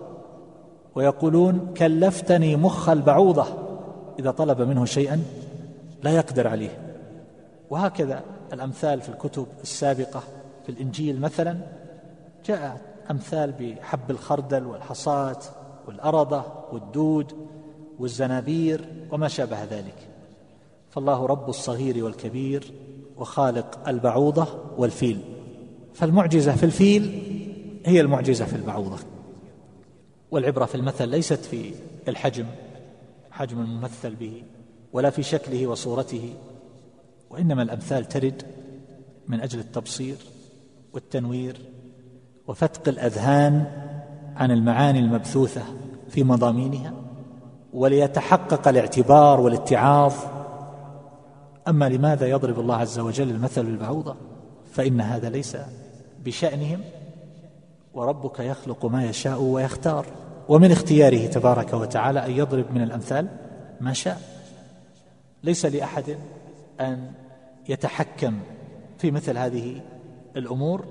ويقولون 0.95 1.75
كلفتني 1.77 2.57
مخ 2.57 2.89
البعوضة. 2.89 3.47
إذا 4.19 4.31
طلب 4.31 4.61
منه 4.61 4.85
شيئا 4.85 5.23
لا 6.03 6.11
يقدر 6.11 6.49
عليه. 6.49 6.97
وهكذا 7.71 8.23
الأمثال 8.53 9.01
في 9.01 9.09
الكتب 9.09 9.47
السابقة. 9.63 10.21
في 10.67 10.73
الإنجيل 10.73 11.21
مثلا 11.21 11.59
جاء 12.47 12.81
أمثال 13.11 13.53
بحب 13.53 14.11
الخردل 14.11 14.67
والحصاه 14.67 15.37
والارضه 15.87 16.45
والدود 16.73 17.33
والزنابير 17.99 18.89
وما 19.11 19.29
شابه 19.29 19.65
ذلك. 19.65 20.09
فالله 20.91 21.27
رب 21.27 21.49
الصغير 21.49 22.05
والكبير 22.05 22.73
وخالق 23.17 23.89
البعوضة 23.89 24.47
والفيل. 24.77 25.21
فالمعجزة 25.95 26.57
في 26.57 26.63
الفيل 26.63 27.23
هي 27.87 28.01
المعجزة 28.01 28.45
في 28.45 28.57
البعوضة. 28.57 28.99
والعبرة 30.31 30.65
في 30.65 30.75
المثل 30.75 31.09
ليست 31.09 31.45
في 31.45 31.75
الحجم 32.09 32.47
حجم 33.31 33.61
الممثل 33.61 34.15
به 34.15 34.43
ولا 34.93 35.11
في 35.11 35.23
شكله 35.23 35.67
وصورته. 35.67 36.35
وإنما 37.31 37.63
الأمثال 37.63 38.09
ترد 38.09 38.43
من 39.29 39.41
أجل 39.41 39.59
التبصير 39.59 40.17
والتنوير 40.93 41.61
وفتق 42.47 42.89
الأذهان 42.89 43.67
عن 44.41 44.51
المعاني 44.51 44.99
المبثوثة 44.99 45.63
في 46.09 46.25
مضامينها 46.25 46.93
وليتحقق 47.73 48.69
الاعتبار 48.69 49.41
والاتعاظ. 49.41 50.15
أما 51.69 51.89
لماذا 51.89 52.27
يضرب 52.27 52.61
الله 52.61 52.77
عز 52.77 52.99
وجل 52.99 53.31
المثل 53.31 53.65
بالبعوضه 53.65 54.17
فإن 54.73 55.01
هذا 55.01 55.31
ليس 55.31 55.57
بشأنهم 56.25 56.81
وربك 57.95 58.41
يخلق 58.41 58.87
ما 58.87 59.05
يشاء 59.05 59.43
ويختار. 59.43 60.07
ومن 60.49 60.73
اختياره 60.73 61.27
تبارك 61.27 61.75
وتعالى 61.75 62.27
أن 62.27 62.31
يضرب 62.31 62.65
من 62.75 62.83
الأمثال 62.83 63.29
ما 63.81 63.93
شاء. 63.93 64.21
ليس 65.45 65.67
لأحد 65.67 66.17
أن 66.81 67.13
يتحكم 67.69 68.39
في 68.99 69.11
مثل 69.11 69.39
هذه 69.39 69.81
الأمور. 70.37 70.85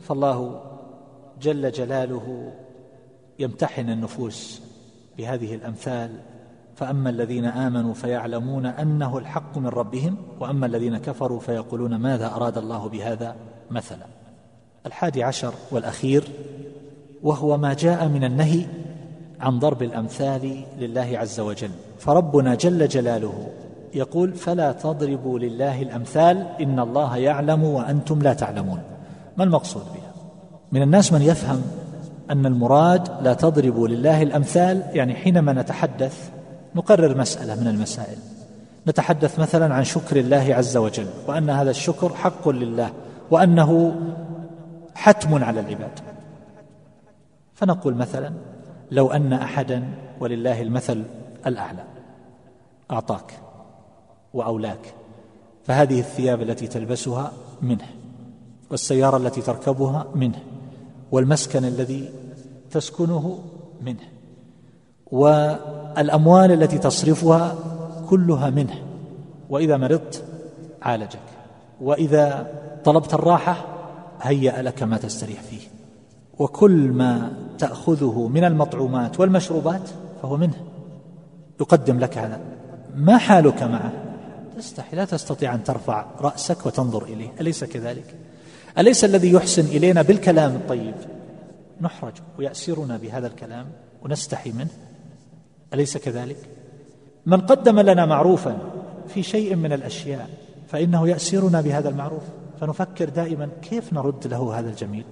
فالله 0.00 0.60
جل 1.40 1.70
جلاله 1.70 2.52
يمتحن 3.38 3.90
النفوس 3.90 4.62
بهذه 5.18 5.54
الأمثال. 5.54 6.10
فأما 6.76 7.10
الذين 7.10 7.44
آمنوا 7.44 7.94
فيعلمون 7.94 8.66
أنه 8.66 9.18
الحق 9.18 9.58
من 9.58 9.66
ربهم 9.66 10.16
وأما 10.40 10.66
الذين 10.66 10.98
كفروا 10.98 11.40
فيقولون 11.40 11.96
ماذا 11.96 12.26
أراد 12.26 12.58
الله 12.58 12.88
بهذا 12.88 13.36
مثلا. 13.70 14.06
الحادي 14.86 15.22
عشر 15.22 15.54
والأخير 15.70 16.24
وهو 17.22 17.56
ما 17.56 17.74
جاء 17.74 18.08
من 18.08 18.24
النهي 18.24 18.66
عن 19.40 19.58
ضرب 19.58 19.82
الأمثال 19.82 20.64
لله 20.78 21.18
عز 21.18 21.40
وجل. 21.40 21.70
فربنا 21.98 22.54
جل 22.54 22.88
جلاله 22.88 23.48
يقول 23.94 24.34
فلا 24.34 24.72
تضربوا 24.72 25.38
لله 25.38 25.82
الأمثال 25.82 26.46
إن 26.60 26.80
الله 26.80 27.16
يعلم 27.16 27.64
وأنتم 27.64 28.22
لا 28.22 28.32
تعلمون. 28.32 28.82
ما 29.36 29.44
المقصود 29.44 29.82
بها؟ 29.82 30.12
من 30.72 30.82
الناس 30.82 31.12
من 31.12 31.22
يفهم 31.22 31.62
أن 32.30 32.46
المراد 32.46 33.22
لا 33.22 33.34
تضربوا 33.34 33.88
لله 33.88 34.22
الأمثال 34.22 34.82
يعني 34.92 35.14
حينما 35.14 35.52
نتحدث 35.52 36.30
نقرر 36.74 37.18
مسألة 37.18 37.60
من 37.60 37.66
المسائل. 37.66 38.18
نتحدث 38.88 39.38
مثلا 39.38 39.74
عن 39.74 39.84
شكر 39.84 40.16
الله 40.16 40.54
عز 40.54 40.76
وجل 40.76 41.06
وأن 41.26 41.50
هذا 41.50 41.70
الشكر 41.70 42.14
حق 42.14 42.48
لله 42.48 42.90
وأنه 43.30 43.94
حتم 44.94 45.44
على 45.44 45.60
العباد. 45.60 46.00
فنقول 47.54 47.94
مثلا 47.94 48.32
لو 48.90 49.10
أن 49.10 49.32
احدا 49.32 49.84
ولله 50.20 50.62
المثل 50.62 51.02
الأعلى 51.46 51.84
أعطاك 52.90 53.34
وأولاك 54.34 54.94
فهذه 55.64 56.00
الثياب 56.00 56.42
التي 56.42 56.66
تلبسها 56.66 57.32
منه 57.62 57.86
والسيارة 58.70 59.16
التي 59.16 59.42
تركبها 59.42 60.06
منه. 60.14 60.38
والمسكن 61.14 61.64
الذي 61.64 62.10
تسكنه 62.70 63.38
منه 63.82 64.08
والأموال 65.12 66.52
التي 66.52 66.78
تصرفها 66.78 67.54
كلها 68.08 68.50
منه 68.50 68.74
وإذا 69.50 69.76
مرضت 69.76 70.24
عالجك 70.82 71.18
وإذا 71.80 72.52
طلبت 72.84 73.14
الراحة 73.14 73.66
هيأ 74.22 74.62
لك 74.62 74.82
ما 74.82 74.96
تستريح 74.96 75.42
فيه. 75.42 75.68
وكل 76.38 76.90
ما 76.90 77.32
تأخذه 77.58 78.28
من 78.34 78.44
المطعومات 78.44 79.20
والمشروبات 79.20 79.88
فهو 80.22 80.36
منه. 80.36 80.64
يقدم 81.60 81.98
لك 81.98 82.18
هذا. 82.18 82.40
ما 82.96 83.18
حالك 83.18 83.62
معه؟ 83.62 83.92
تستحي 84.56 84.96
لا 84.96 85.04
تستطيع 85.04 85.54
أن 85.54 85.64
ترفع 85.64 86.06
رأسك 86.20 86.66
وتنظر 86.66 87.02
إليه. 87.02 87.32
أليس 87.40 87.64
كذلك؟ 87.64 88.23
أليس 88.78 89.04
الذي 89.04 89.32
يحسن 89.32 89.66
إلينا 89.66 90.02
بالكلام 90.02 90.54
الطيب؟ 90.54 90.94
نحرج 91.80 92.12
ويأسرنا 92.38 92.96
بهذا 92.96 93.26
الكلام 93.26 93.66
ونستحي 94.02 94.52
منه. 94.52 94.70
أليس 95.74 95.96
كذلك؟ 95.96 96.36
من 97.26 97.40
قدم 97.40 97.80
لنا 97.80 98.06
معروفا 98.06 98.58
في 99.08 99.22
شيء 99.22 99.56
من 99.56 99.72
الأشياء 99.72 100.28
فإنه 100.68 101.08
يأسرنا 101.08 101.60
بهذا 101.60 101.88
المعروف. 101.88 102.22
فنفكر 102.60 103.08
دائما 103.08 103.48
كيف 103.62 103.92
نرد 103.92 104.26
له 104.26 104.58
هذا 104.58 104.70
الجميل؟ 104.70 105.04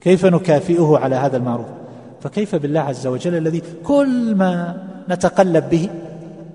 كيف 0.00 0.26
نكافئه 0.26 0.98
على 0.98 1.14
هذا 1.14 1.36
المعروف؟ 1.36 1.66
فكيف 2.20 2.54
بالله 2.54 2.80
عز 2.80 3.06
وجل 3.06 3.34
الذي 3.34 3.62
كل 3.84 4.34
ما 4.34 4.82
نتقلب 5.08 5.68
به 5.70 5.90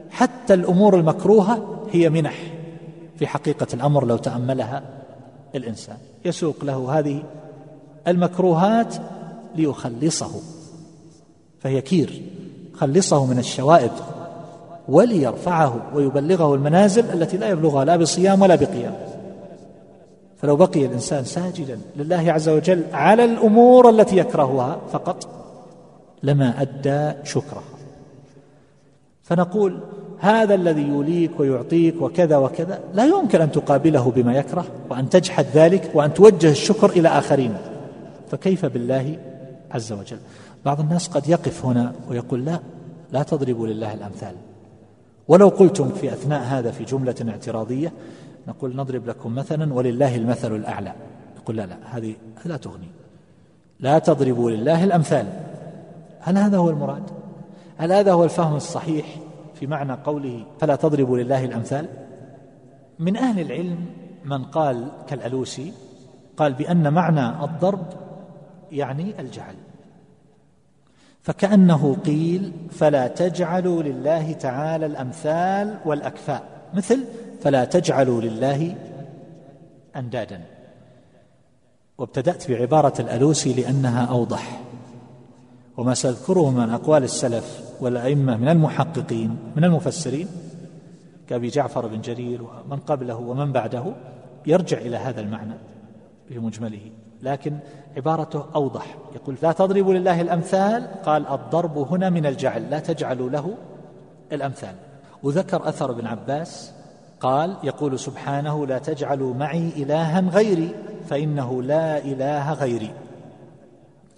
حتى 0.10 0.54
الأمور 0.54 1.00
المكروهة 1.00 1.86
هي 1.92 2.10
منح 2.10 2.54
في 3.16 3.28
حقيقة 3.28 3.68
الأمر 3.74 4.06
لو 4.06 4.18
تأملها 4.18 4.84
الإنسان؟ 5.56 5.98
يسوق 6.26 6.56
له 6.64 7.00
هذه 7.00 7.24
المكروهات 8.08 8.96
ليخلصه 9.56 10.32
فهي 11.60 11.82
كير 11.82 12.22
خلصه 12.74 13.26
من 13.26 13.40
الشوائب 13.40 13.92
وليرفعه 14.90 15.82
ويبلغه 15.94 16.56
المنازل 16.56 17.06
التي 17.14 17.38
لا 17.38 17.50
يبلغها 17.50 17.86
لا 17.86 17.98
بصيام 17.98 18.42
ولا 18.42 18.56
بقيام. 18.56 18.96
فلو 20.38 20.56
بقي 20.56 20.86
الإنسان 20.86 21.24
ساجدا 21.24 21.80
لله 21.96 22.32
عز 22.32 22.50
وجل 22.50 22.84
على 22.94 23.26
الأمور 23.26 23.90
التي 23.90 24.18
يكرهها 24.18 24.80
فقط 24.92 25.28
لما 26.24 26.62
أدى 26.62 27.14
شكره. 27.24 27.64
فنقول 29.24 29.80
هذا 30.22 30.56
الذي 30.56 30.82
يوليك 30.82 31.40
ويعطيك 31.40 32.02
وكذا 32.02 32.38
وكذا. 32.38 32.80
لا 32.94 33.06
يمكن 33.06 33.42
أن 33.42 33.52
تقابله 33.52 34.12
بما 34.12 34.34
يكره 34.34 34.66
وأن 34.90 35.10
تجحد 35.10 35.46
ذلك 35.54 35.92
وأن 35.94 36.14
توجه 36.14 36.52
الشكر 36.52 36.90
إلى 36.90 37.10
آخرين. 37.10 37.54
فكيف 38.32 38.66
بالله 38.66 39.18
عز 39.72 39.92
وجل؟ 39.92 40.18
بعض 40.66 40.80
الناس 40.80 41.08
قد 41.08 41.30
يقف 41.30 41.66
هنا 41.66 41.94
ويقول 42.10 42.46
لا 42.46 42.60
لا 43.12 43.24
تضربوا 43.24 43.68
لله 43.68 43.94
الأمثال. 43.94 44.34
ولو 45.28 45.48
قلتم 45.48 45.90
في 45.90 46.14
أثناء 46.14 46.42
هذا 46.42 46.72
في 46.72 46.84
جملة 46.84 47.16
اعتراضية 47.30 47.92
نقول 48.48 48.76
نضرب 48.76 49.08
لكم 49.08 49.36
مثلا 49.36 49.74
ولله 49.74 50.16
المثل 50.16 50.56
الأعلى. 50.56 50.94
يقول 51.38 51.58
لا 51.58 51.66
لا 51.66 51.78
هذه 51.86 52.14
لا 52.46 52.58
تغني. 52.58 52.90
لا 53.80 54.00
تضربوا 54.00 54.52
لله 54.52 54.84
الأمثال. 54.84 55.26
هل 56.20 56.38
هذا 56.38 56.58
هو 56.58 56.70
المراد؟ 56.70 57.04
هل 57.78 57.92
هذا 57.92 58.14
هو 58.14 58.24
الفهم 58.24 58.56
الصحيح؟ 58.56 59.06
في 59.62 59.68
معنى 59.68 59.94
قوله 59.94 60.46
فلا 60.60 60.76
تضربوا 60.76 61.18
لله 61.18 61.46
الأمثال؟ 61.46 61.86
من 63.00 63.18
أهل 63.18 63.40
العلم 63.40 63.86
من 64.26 64.44
قال 64.44 64.88
كالألوسي 65.08 65.74
قال 66.38 66.54
بأن 66.54 66.94
معنى 66.94 67.44
الضرب 67.44 67.86
يعني 68.72 69.20
الجعل 69.20 69.56
فكأنه 71.22 71.96
قيل 72.06 72.52
فلا 72.72 73.08
تجعلوا 73.08 73.84
لله 73.84 74.32
تعالى 74.32 74.86
الأمثال 74.86 75.78
والأكفاء. 75.86 76.44
مثل 76.74 77.04
فلا 77.42 77.66
تجعلوا 77.66 78.22
لله 78.22 78.76
أندادا. 79.96 80.42
وابتدأت 81.98 82.52
بعبارة 82.52 83.02
الألوسي 83.02 83.54
لأنها 83.54 84.06
أوضح. 84.06 84.62
وما 85.78 85.94
سأذكره 85.94 86.50
من 86.50 86.70
أقوال 86.70 87.04
السلف 87.04 87.62
والأئمة 87.82 88.38
من 88.38 88.48
المحققين 88.48 89.38
من 89.56 89.64
المفسرين 89.64 90.28
كأبي 91.30 91.48
جعفر 91.48 91.88
بن 91.88 92.02
جرير 92.02 92.42
ومن 92.42 92.78
قبله 92.78 93.16
ومن 93.16 93.52
بعده 93.52 93.84
يرجع 94.46 94.78
إلى 94.78 94.98
هذا 94.98 95.22
المعنى 95.22 95.54
في 96.28 96.40
مجمله. 96.40 96.92
لكن 97.22 97.58
عبارته 97.98 98.46
أوضح. 98.56 98.96
يقول 99.16 99.36
لا 99.42 99.52
تضربوا 99.52 99.94
لله 99.94 100.22
الأمثال. 100.22 100.88
قال 101.06 101.28
الضرب 101.28 101.78
هنا 101.78 102.10
من 102.10 102.26
الجعل 102.26 102.70
لا 102.70 102.80
تجعلوا 102.80 103.30
له 103.30 103.54
الأمثال. 104.32 104.76
وذكر 105.24 105.70
أثر 105.70 105.92
ابن 105.92 106.08
عباس 106.08 106.72
قال 107.20 107.58
يقول 107.64 108.00
سبحانه 108.00 108.68
لا 108.68 108.78
تجعلوا 108.78 109.34
معي 109.34 109.70
إلها 109.78 110.20
غيري 110.20 110.76
فإنه 111.08 111.64
لا 111.64 111.98
إله 111.98 112.54
غيري. 112.54 112.92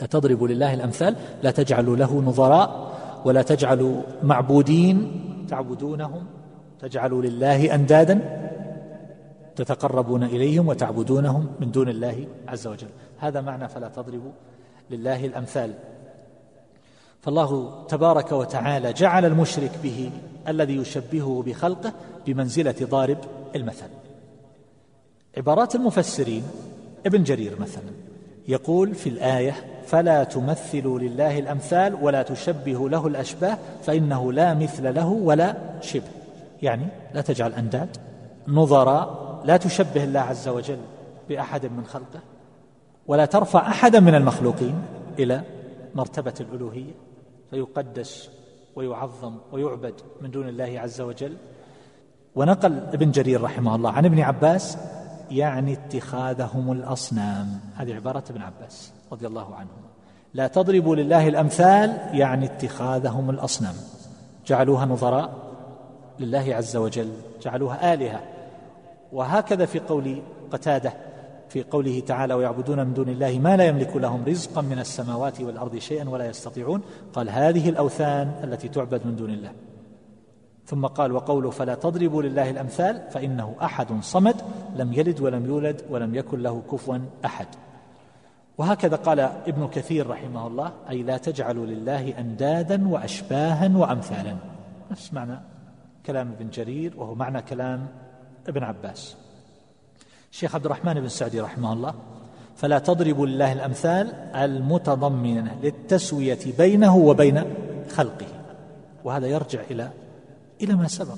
لا 0.03 0.07
تضربوا 0.07 0.47
لله 0.47 0.73
الأمثال؟ 0.73 1.15
لا 1.43 1.51
تجعلوا 1.51 1.95
له 1.95 2.21
نظراء 2.21 2.91
ولا 3.25 3.41
تجعلوا 3.41 4.01
معبودين 4.23 5.11
تعبدونهم. 5.49 6.25
تجعلوا 6.79 7.21
لله 7.21 7.75
أندادا 7.75 8.19
تتقربون 9.55 10.23
إليهم 10.23 10.67
وتعبدونهم 10.67 11.47
من 11.59 11.71
دون 11.71 11.89
الله 11.89 12.27
عز 12.47 12.67
وجل. 12.67 12.87
هذا 13.17 13.41
معنى 13.41 13.67
فلا 13.67 13.87
تضربوا 13.87 14.31
لله 14.91 15.25
الأمثال. 15.25 15.73
فالله 17.21 17.83
تبارك 17.87 18.31
وتعالى 18.31 18.93
جعل 18.93 19.25
المشرك 19.25 19.71
به 19.83 20.11
الذي 20.47 20.75
يشبهه 20.75 21.43
بخلقه 21.47 21.93
بمنزلة 22.25 22.75
ضارب 22.83 23.17
المثل. 23.55 23.89
عبارات 25.37 25.75
المفسرين 25.75 26.43
ابن 27.05 27.23
جرير 27.23 27.59
مثلا. 27.59 28.12
يقول 28.47 28.95
في 28.95 29.09
الآية 29.09 29.55
فلا 29.85 30.23
تمثلوا 30.23 30.99
لله 30.99 31.39
الأمثال 31.39 31.95
ولا 32.01 32.23
تشبهوا 32.23 32.89
له 32.89 33.07
الأشباه 33.07 33.57
فإنه 33.83 34.33
لا 34.33 34.53
مثل 34.53 34.95
له 34.95 35.07
ولا 35.07 35.55
شبه. 35.81 36.07
يعني 36.61 36.85
لا 37.13 37.21
تجعل 37.21 37.53
أنداد 37.53 37.97
نظراء 38.47 39.41
لا 39.45 39.57
تشبه 39.57 40.03
الله 40.03 40.19
عز 40.19 40.47
وجل 40.47 40.79
بأحد 41.29 41.65
من 41.65 41.85
خلقه 41.85 42.19
ولا 43.07 43.25
ترفع 43.25 43.67
أحدا 43.67 43.99
من 43.99 44.15
المخلوقين 44.15 44.75
إلى 45.19 45.41
مرتبة 45.95 46.33
الألوهية. 46.39 46.93
فيقدس 47.49 48.29
ويعظم 48.75 49.37
ويعبد 49.51 49.93
من 50.21 50.31
دون 50.31 50.49
الله 50.49 50.79
عز 50.79 51.01
وجل. 51.01 51.37
ونقل 52.35 52.79
ابن 52.93 53.11
جرير 53.11 53.41
رحمه 53.41 53.75
الله 53.75 53.91
عن 53.91 54.05
ابن 54.05 54.19
عباس 54.19 54.77
يعني 55.31 55.73
اتخاذهم 55.73 56.71
الأصنام. 56.71 57.59
هذه 57.75 57.95
عبارة 57.95 58.23
ابن 58.29 58.41
عباس 58.41 58.91
رضي 59.11 59.27
الله 59.27 59.55
عنه 59.55 59.69
لا 60.33 60.47
تضربوا 60.47 60.95
لله 60.95 61.27
الأمثال 61.27 61.97
يعني 62.11 62.45
اتخاذهم 62.45 63.29
الأصنام. 63.29 63.75
جعلوها 64.47 64.85
نظراء 64.85 65.33
لله 66.19 66.55
عز 66.55 66.75
وجل 66.75 67.11
جعلوها 67.41 67.93
آلهة. 67.93 68.19
وهكذا 69.11 69.65
في 69.65 69.79
قول 69.79 70.21
قتادة 70.51 70.93
في 71.53 71.63
قوله 71.63 71.99
تعالى 71.99 72.33
ويعبدون 72.33 72.85
من 72.85 72.93
دون 72.93 73.09
الله 73.09 73.39
ما 73.39 73.57
لا 73.57 73.63
يملك 73.63 73.95
لهم 73.95 74.23
رزقا 74.27 74.61
من 74.61 74.79
السماوات 74.79 75.41
والأرض 75.41 75.77
شيئا 75.77 76.09
ولا 76.09 76.25
يستطيعون 76.25 76.81
قال 77.13 77.29
هذه 77.29 77.69
الأوثان 77.69 78.31
التي 78.43 78.69
تعبد 78.69 79.01
من 79.05 79.15
دون 79.15 79.29
الله 79.29 79.51
ثم 80.65 80.85
قال 80.85 81.11
وقوله 81.11 81.49
فلا 81.49 81.75
تضربوا 81.75 82.23
لله 82.23 82.49
الأمثال 82.49 83.01
فإنه 83.11 83.55
أحد 83.61 83.87
صمد 84.01 84.35
لم 84.75 84.93
يلد 84.93 85.21
ولم 85.21 85.45
يولد 85.45 85.81
ولم 85.89 86.15
يكن 86.15 86.39
له 86.39 86.61
كفوا 86.71 86.97
أحد. 87.25 87.47
وهكذا 88.57 88.95
قال 88.95 89.19
ابن 89.19 89.67
كثير 89.67 90.07
رحمه 90.07 90.47
الله 90.47 90.71
أي 90.89 91.03
لا 91.03 91.17
تجعلوا 91.17 91.65
لله 91.65 92.19
أندادا 92.19 92.87
وأشباها 92.87 93.77
وأمثالا. 93.77 94.35
نفس 94.91 95.13
معنى 95.13 95.39
كلام 96.05 96.31
ابن 96.31 96.49
جرير 96.49 96.93
وهو 96.97 97.15
معنى 97.15 97.41
كلام 97.41 97.87
ابن 98.47 98.63
عباس. 98.63 99.15
الشيخ 100.31 100.55
عبد 100.55 100.65
الرحمن 100.65 100.93
بن 100.93 101.07
سعدي 101.07 101.41
رحمه 101.41 101.73
الله 101.73 101.93
فلا 102.55 102.79
تضربوا 102.79 103.27
لله 103.27 103.53
الأمثال 103.53 104.13
المتضمنة 104.35 105.57
للتسوية 105.63 106.39
بينه 106.57 106.97
وبين 106.97 107.43
خلقه. 107.89 108.27
وهذا 109.03 109.27
يرجع 109.27 109.59
إلى 109.71 109.89
إلى 110.61 110.75
ما 110.75 110.87
سبق. 110.87 111.17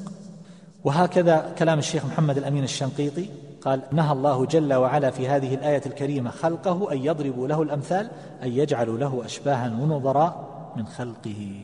وهكذا 0.84 1.54
كلام 1.58 1.80
الشيخ 1.80 2.06
محمد 2.06 2.38
الأمين 2.38 2.64
الشنقيطي 2.64 3.30
قال 3.62 3.82
نهى 3.92 4.12
الله 4.12 4.46
جل 4.46 4.74
وعلا 4.74 5.12
في 5.12 5.28
هذه 5.28 5.54
الآية 5.54 5.82
الكريمة 5.86 6.32
خلقه 6.32 6.92
أن 6.92 6.98
يضربوا 6.98 7.48
له 7.48 7.62
الأمثال 7.62 8.10
أن 8.44 8.52
يجعلوا 8.52 8.98
له 8.98 9.26
أشباها 9.26 9.68
ونظراء 9.82 10.48
من 10.76 10.86
خلقه. 10.86 11.62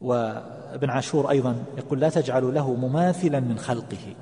وابن 0.00 0.90
عاشور 0.90 1.30
أيضا 1.30 1.56
يقول 1.78 2.00
لا 2.00 2.08
تجعلوا 2.08 2.52
له 2.52 2.74
مماثلا 2.74 3.40
من 3.40 3.58
خلقه. 3.58 4.14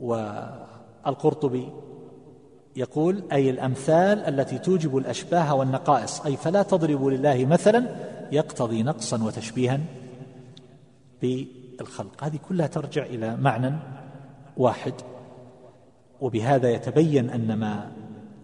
والقرطبي 0.00 1.68
يقول 2.76 3.22
أي 3.32 3.50
الأمثال 3.50 4.18
التي 4.18 4.58
توجب 4.58 4.96
الأشباه 4.96 5.54
والنقائص 5.54 6.20
أي 6.20 6.36
فلا 6.36 6.62
تضربوا 6.62 7.10
لله 7.10 7.46
مثلا 7.46 7.86
يقتضي 8.32 8.82
نقصا 8.82 9.22
وتشبيها. 9.24 9.80
بالخلق. 11.22 12.24
هذه 12.24 12.38
كلها 12.48 12.66
ترجع 12.66 13.02
إلى 13.02 13.36
معنى 13.36 13.74
واحد. 14.56 14.94
وبهذا 16.20 16.70
يتبين 16.70 17.30
أن 17.30 17.58
ما 17.58 17.90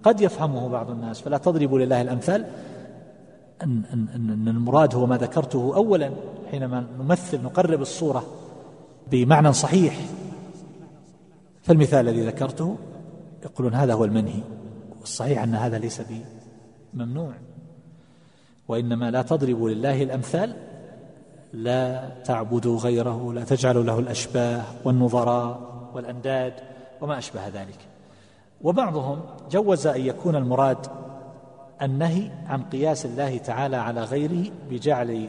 قد 0.03 0.21
يفهمه 0.21 0.69
بعض 0.69 0.91
الناس 0.91 1.21
فلا 1.21 1.39
تضربوا 1.39 1.79
لله 1.79 2.01
الأمثال 2.01 2.47
أن, 3.63 3.83
أن, 3.93 4.09
أن 4.15 4.49
المراد 4.49 4.95
هو 4.95 5.07
ما 5.07 5.17
ذكرته 5.17 5.77
أولا 5.77 6.11
حينما 6.51 6.87
نمثل 6.99 7.43
نقرب 7.43 7.81
الصورة 7.81 8.27
بمعنى 9.11 9.53
صحيح. 9.53 10.01
فالمثال 11.63 12.09
الذي 12.09 12.27
ذكرته 12.27 12.77
يقولون 13.45 13.75
هذا 13.75 13.95
هو 13.95 14.05
المنهي 14.05 14.43
والصحيح 15.01 15.43
أن 15.43 15.55
هذا 15.55 15.79
ليس 15.79 16.03
بممنوع. 16.95 17.33
وإنما 18.69 19.11
لا 19.11 19.23
تضربوا 19.23 19.71
لله 19.71 20.03
الأمثال 20.03 20.57
لا 21.55 22.09
تعبدوا 22.25 22.79
غيره 22.79 23.33
لا 23.33 23.45
تجعلوا 23.45 23.83
له 23.83 23.99
الأشباه 23.99 24.63
والنظراء 24.85 25.61
والأنداد 25.95 26.53
وما 27.01 27.19
أشبه 27.19 27.49
ذلك. 27.49 27.79
وبعضهم 28.63 29.21
جوز 29.51 29.87
أن 29.87 30.01
يكون 30.01 30.37
المراد 30.37 30.87
النهي 31.83 32.31
عن 32.47 32.63
قياس 32.63 33.07
الله 33.07 33.39
تعالى 33.39 33.77
على 33.77 34.05
غيره 34.05 34.51
بجعل 34.71 35.29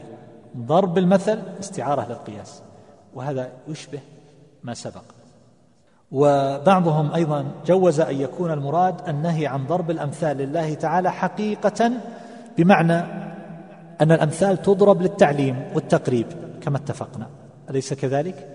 ضرب 0.56 0.98
المثل 0.98 1.38
استعارة 1.60 2.06
للقياس 2.08 2.62
وهذا 3.14 3.52
يشبه 3.68 4.00
ما 4.62 4.74
سبق. 4.74 5.04
وبعضهم 6.12 7.14
أيضا 7.14 7.44
جوز 7.66 8.00
أن 8.00 8.20
يكون 8.20 8.50
المراد 8.50 9.08
النهي 9.08 9.46
عن 9.46 9.66
ضرب 9.66 9.90
الأمثال 9.90 10.36
لله 10.36 10.74
تعالى 10.74 11.12
حقيقة 11.12 11.90
بمعنى 12.58 13.25
أن 14.00 14.12
الأمثال 14.12 14.62
تضرب 14.62 15.02
للتعليم 15.02 15.56
والتقريب 15.74 16.26
كما 16.60 16.76
اتفقنا. 16.76 17.26
أليس 17.70 17.94
كذلك؟ 17.94 18.48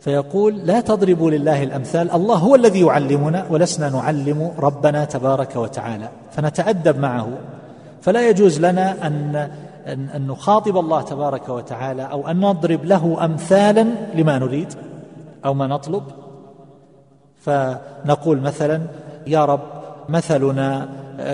فيقول 0.00 0.56
لا 0.56 0.80
تضربوا 0.80 1.30
لله 1.30 1.62
الأمثال 1.62 2.10
الله 2.10 2.34
هو 2.34 2.54
الذي 2.54 2.80
يعلمنا 2.80 3.46
ولسنا 3.50 3.88
نعلم 3.90 4.52
ربنا 4.58 5.04
تبارك 5.04 5.56
وتعالى. 5.56 6.08
فنتأدب 6.32 6.98
معه. 6.98 7.28
فلا 8.02 8.28
يجوز 8.28 8.60
لنا 8.60 9.06
أن 9.06 9.50
أن 9.86 10.26
نخاطب 10.26 10.78
الله 10.78 11.02
تبارك 11.02 11.48
وتعالى 11.48 12.02
أو 12.02 12.28
أن 12.28 12.40
نضرب 12.40 12.84
له 12.84 13.24
امثالا 13.24 13.86
لما 14.14 14.38
نريد 14.38 14.72
أو 15.44 15.54
ما 15.54 15.66
نطلب. 15.66 16.02
فنقول 17.40 18.40
مثلا 18.40 18.82
يا 19.26 19.44
رب 19.44 19.60
مثلنا 20.08 20.88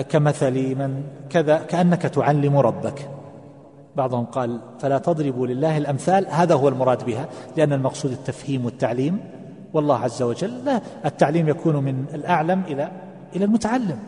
كمثل 0.09 0.75
من 0.75 1.03
كذا 1.29 1.57
كأنك 1.57 2.01
تعلم 2.01 2.57
ربك. 2.57 3.09
بعضهم 3.95 4.25
قال 4.25 4.59
فلا 4.79 4.97
تضربوا 4.97 5.47
لله 5.47 5.77
الأمثال 5.77 6.27
هذا 6.29 6.55
هو 6.55 6.67
المراد 6.67 7.05
بها 7.05 7.27
لأن 7.57 7.73
المقصود 7.73 8.11
التفهيم 8.11 8.65
والتعليم 8.65 9.19
والله 9.73 9.97
عز 9.97 10.21
وجل 10.21 10.65
لا 10.65 10.81
التعليم 11.05 11.49
يكون 11.49 11.75
من 11.75 12.05
الأعلم 12.13 12.63
إلى 12.67 12.91
إلى 13.35 13.45
المتعلم. 13.45 13.99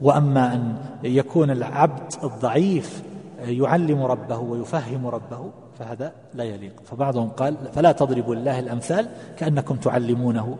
وأما 0.00 0.54
أن 0.54 0.76
يكون 1.04 1.50
العبد 1.50 2.12
الضعيف 2.24 3.02
يعلم 3.38 4.02
ربه 4.02 4.38
ويفهم 4.38 5.06
ربه 5.06 5.50
فهذا 5.78 6.12
لا 6.34 6.44
يليق. 6.44 6.72
فبعضهم 6.84 7.28
قال 7.28 7.56
فلا 7.72 7.92
تضربوا 7.92 8.34
الله 8.34 8.58
الأمثال 8.58 9.08
كأنكم 9.36 9.76
تعلمونه 9.76 10.58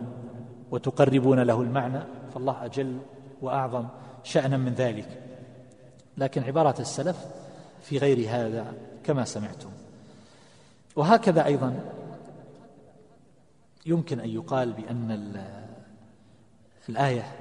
وتقربون 0.71 1.39
له 1.39 1.61
المعنى 1.61 1.99
فالله 2.33 2.65
أجل 2.65 2.97
وأعظم 3.41 3.85
شأنا 4.23 4.57
من 4.57 4.73
ذلك. 4.73 5.07
لكن 6.17 6.43
عبارة 6.43 6.75
السلف 6.79 7.25
في 7.85 7.97
غير 7.97 8.29
هذا 8.29 8.73
كما 9.03 9.25
سمعتم. 9.25 9.69
وهكذا 10.95 11.45
أيضا 11.45 11.79
يمكن 13.85 14.19
أن 14.19 14.29
يقال 14.29 14.73
بأن 14.73 15.33
الآية 16.89 17.31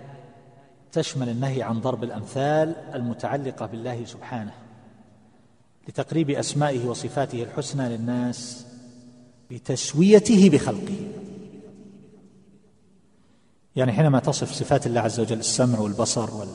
تشمل 0.92 1.28
النهي 1.28 1.62
عن 1.62 1.80
ضرب 1.80 2.04
الأمثال 2.04 2.76
المتعلقة 2.94 3.66
بالله 3.66 4.04
سبحانه 4.04 4.54
لتقريب 5.88 6.30
أسمائه 6.30 6.86
وصفاته 6.86 7.42
الحسنى 7.42 7.88
للناس 7.88 8.66
بتسويته 9.50 10.50
بخلقه. 10.50 11.10
يعني 13.76 13.92
حينما 13.92 14.18
تصف 14.18 14.52
صفات 14.52 14.86
الله 14.86 15.00
عز 15.00 15.20
وجل 15.20 15.38
السمع 15.38 15.78
والبصر 15.78 16.34
وال 16.34 16.48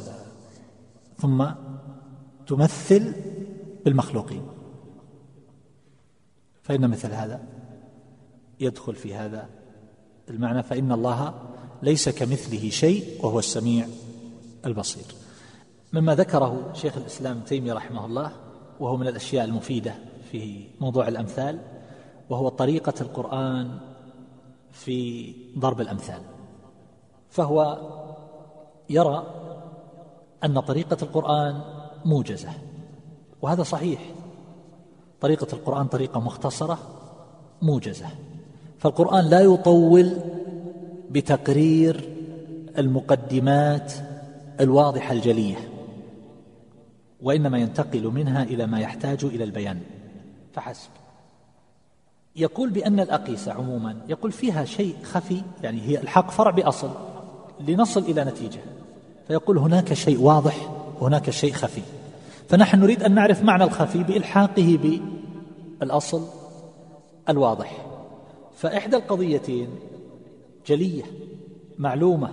ثم 1.21 1.45
تمثل 2.47 3.13
بالمخلوقين. 3.89 4.47
فإن 6.62 6.89
مثل 6.89 7.12
هذا 7.12 7.41
يدخل 8.60 8.95
في 8.95 9.15
هذا 9.15 9.49
المعنى 10.30 10.63
فإن 10.63 10.91
الله 10.91 11.34
ليس 11.84 12.10
كمثله 12.10 12.69
شيء 12.69 13.25
وهو 13.25 13.39
السميع 13.39 13.88
البصير. 14.65 15.06
مما 15.93 16.15
ذكره 16.15 16.73
شيخ 16.73 16.97
الإسلام 16.97 17.39
تيمية 17.39 17.73
رحمه 17.73 18.06
الله 18.06 18.32
وهو 18.80 18.97
من 18.97 19.08
الأشياء 19.08 19.45
المفيدة 19.45 19.95
في 20.32 20.67
موضوع 20.80 21.08
الأمثال 21.08 21.60
وهو 22.30 22.49
طريقة 22.49 22.93
القرآن 23.02 23.80
في 24.71 25.34
ضرب 25.60 25.82
الأمثال. 25.82 26.21
فهو 27.30 27.82
يرى 28.89 29.23
أن 30.43 30.60
طريقة 30.60 30.97
القرآن 31.02 31.62
موجزة. 32.06 32.68
وهذا 33.41 33.63
صحيح. 33.63 33.99
طريقة 35.21 35.47
القرآن 35.54 35.88
طريقة 35.88 36.19
مختصرة 36.19 36.80
موجزة. 37.62 38.08
فالقرآن 38.80 39.25
لا 39.25 39.39
يطول 39.39 40.13
بتقرير 41.12 42.15
المقدمات 42.78 43.93
الواضحة 44.60 45.13
الجلية 45.13 45.56
وإنما 47.21 47.58
ينتقل 47.58 48.08
منها 48.08 48.43
إلى 48.43 48.67
ما 48.67 48.80
يحتاج 48.80 49.25
إلى 49.25 49.43
البيان. 49.43 49.82
فحسب. 50.54 50.89
يقول 52.36 52.69
بأن 52.69 52.99
الأقيسة 52.99 53.54
عموما 53.54 53.95
يقول 54.10 54.32
فيها 54.32 54.65
شيء 54.65 54.95
خفي 55.04 55.41
يعني 55.63 55.82
هي 55.82 56.02
الحق 56.02 56.32
فرع 56.32 56.52
بأصل 56.52 56.89
لنصل 57.60 58.02
إلى 58.02 58.23
نتيجة. 58.23 58.60
فيقول 59.28 59.58
هناك 59.58 59.93
شيء 59.93 60.21
واضح 60.21 60.69
وهناك 60.99 61.30
شيء 61.30 61.54
خفي. 61.54 61.82
فنحن 62.49 62.79
نريد 62.79 63.03
أن 63.03 63.15
نعرف 63.15 63.43
معنى 63.43 63.63
الخفي 63.63 64.03
بإلحاقه 64.03 64.99
بالأصل 65.79 66.27
الواضح. 67.29 67.85
فإحدى 68.55 68.95
القضيتين 68.95 69.67
جلية 70.67 71.03
معلومة. 71.77 72.29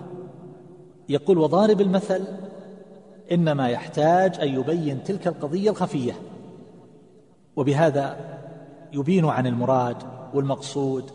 يقول 1.09 1.39
وضارب 1.39 1.81
المثل 1.81 2.25
إنما 3.33 3.69
يحتاج 3.69 4.41
أن 4.41 4.49
يبين 4.49 5.05
تلك 5.05 5.27
القضية 5.27 5.71
الخفية 5.71 6.13
وبهذا 7.57 8.17
يبين 8.93 9.25
عن 9.25 9.47
المراد 9.47 9.97
والمقصود. 10.35 11.11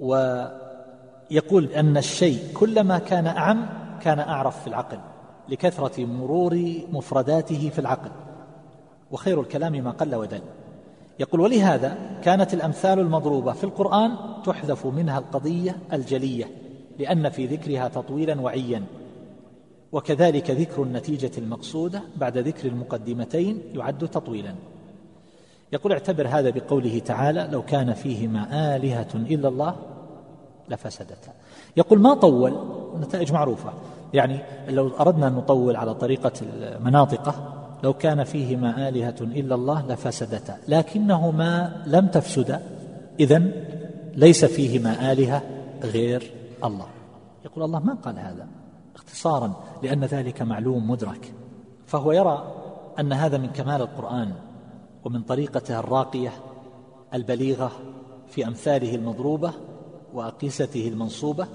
ويقول 0.00 1.64
أن 1.64 1.96
الشيء 1.96 2.52
كلما 2.54 2.98
كان 2.98 3.26
أعم 3.26 3.66
كان 4.00 4.18
أعرف 4.18 4.60
في 4.60 4.66
العقل. 4.66 4.98
لكثرة 5.50 6.04
مرور 6.04 6.82
مفرداته 6.92 7.70
في 7.70 7.78
العقل 7.78 8.10
وخير 9.10 9.40
الكلام 9.40 9.72
ما 9.72 9.90
قل 9.90 10.14
ودل. 10.14 10.42
يقول 11.18 11.40
ولهذا 11.40 11.98
كانت 12.22 12.54
الأمثال 12.54 12.98
المضروبة 12.98 13.52
في 13.52 13.64
القرآن 13.64 14.16
تحذف 14.44 14.86
منها 14.86 15.18
القضية 15.18 15.76
الجلية 15.92 16.50
لأن 16.98 17.28
في 17.28 17.46
ذكرها 17.46 17.88
تطويلا 17.88 18.40
وعيا. 18.40 18.82
وكذلك 19.92 20.50
ذكر 20.50 20.82
النتيجة 20.82 21.30
المقصودة 21.38 22.02
بعد 22.16 22.38
ذكر 22.38 22.68
المقدمتين 22.68 23.62
يعد 23.74 24.08
تطويلا. 24.08 24.54
يقول 25.72 25.92
اعتبر 25.92 26.28
هذا 26.28 26.50
بقوله 26.50 26.98
تعالى 26.98 27.48
لو 27.52 27.62
كان 27.62 27.92
فيهما 27.94 28.76
آلهة 28.76 29.14
إلا 29.14 29.48
الله 29.48 29.76
لفسدتا. 30.68 31.32
يقول 31.76 31.98
ما 32.00 32.14
طول؟ 32.14 32.54
نتائج 33.00 33.32
معروفة. 33.32 33.72
يعني 34.14 34.40
لو 34.68 34.88
أردنا 35.00 35.28
أن 35.28 35.32
نطول 35.32 35.76
على 35.76 35.94
طريقة 35.94 36.32
المناطقة 36.42 37.34
لو 37.82 37.92
كان 37.92 38.24
فيهما 38.24 38.88
آلهة 38.88 39.16
إلا 39.20 39.54
الله 39.54 39.86
لفسدتا. 39.86 40.56
لكنهما 40.68 41.82
لم 41.86 42.06
تفسدا 42.06 42.62
إذن 43.20 43.52
ليس 44.14 44.44
فيهما 44.44 45.12
آلهة 45.12 45.42
غير 45.82 46.32
الله. 46.64 46.86
يقول 47.44 47.64
الله 47.64 47.78
ما 47.78 47.94
قال 47.94 48.18
هذا؟ 48.18 48.46
اختصارا 48.94 49.52
لأن 49.82 50.04
ذلك 50.04 50.42
معلوم 50.42 50.90
مدرك. 50.90 51.32
فهو 51.86 52.12
يرى 52.12 52.54
أن 53.00 53.12
هذا 53.12 53.38
من 53.38 53.48
كمال 53.48 53.80
القرآن 53.80 54.32
ومن 55.04 55.22
طريقته 55.22 55.78
الراقية 55.78 56.32
البليغة 57.14 57.72
في 58.28 58.46
أمثاله 58.46 58.94
المضروبة 58.94 59.52
وأقيسته 60.14 60.88
المنصوبة 60.88 61.46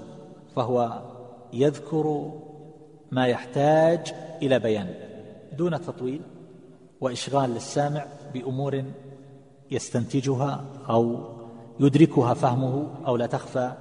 فهو 0.56 1.02
يذكر 1.52 2.32
ما 3.10 3.26
يحتاج 3.26 4.14
إلى 4.42 4.58
بيان 4.58 4.94
دون 5.58 5.80
تطويل 5.80 6.20
وإشغال 7.00 7.50
للسامع 7.50 8.06
بأمور 8.34 8.84
يستنتجها 9.70 10.64
أو 10.88 11.20
يدركها 11.80 12.34
فهمه 12.34 12.86
أو 13.06 13.16
لا 13.16 13.26
تخفى 13.26 13.72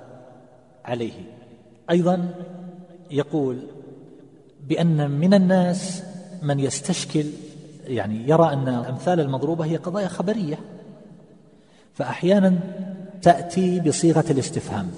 عليه. 0.86 1.14
أيضا 1.90 2.30
يقول 3.12 3.58
بأن 4.68 5.12
من 5.12 5.34
الناس 5.34 6.04
من 6.42 6.60
يستشكل 6.60 7.26
يعني 7.88 8.30
يرى 8.30 8.54
أن 8.54 8.68
الأمثال 8.68 9.20
المضروبة 9.20 9.66
هي 9.66 9.78
قضايا 9.78 10.08
خبرية 10.08 10.60
فأحيانا 11.94 12.60
تأتي 13.22 13.80
بصيغة 13.80 14.26
الاستفهام 14.30 14.92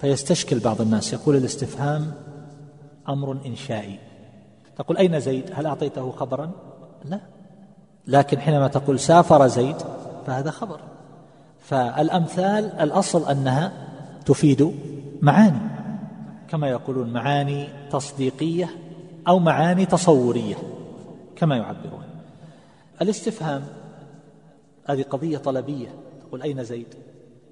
فيستشكل 0.00 0.58
بعض 0.58 0.80
الناس 0.80 1.12
يقول 1.12 1.36
الاستفهام 1.36 2.12
أمر 3.08 3.38
إنشائي. 3.46 3.98
تقول 4.76 4.96
أين 4.96 5.20
زيد؟ 5.20 5.50
هل 5.54 5.66
أعطيته 5.66 6.10
خبرا؟ 6.10 6.50
لا. 7.04 7.20
لكن 8.06 8.38
حينما 8.38 8.68
تقول 8.68 9.00
سافر 9.00 9.46
زيد 9.46 9.76
فهذا 10.26 10.50
خبر. 10.50 10.80
فالأمثال 11.60 12.72
الأصل 12.80 13.30
أنها 13.30 13.72
تفيد 14.26 14.74
معاني. 15.22 15.60
كما 16.48 16.68
يقولون 16.68 17.12
معاني 17.12 17.68
تصديقية 17.90 18.70
أو 19.28 19.38
معاني 19.38 19.86
تصورية 19.86 20.56
كما 21.36 21.56
يعبرون. 21.56 22.04
الاستفهام 23.02 23.62
هذه 24.88 25.02
قضية 25.02 25.38
طلبية. 25.38 25.88
تقول 26.20 26.42
أين 26.42 26.64
زيد؟ 26.64 26.94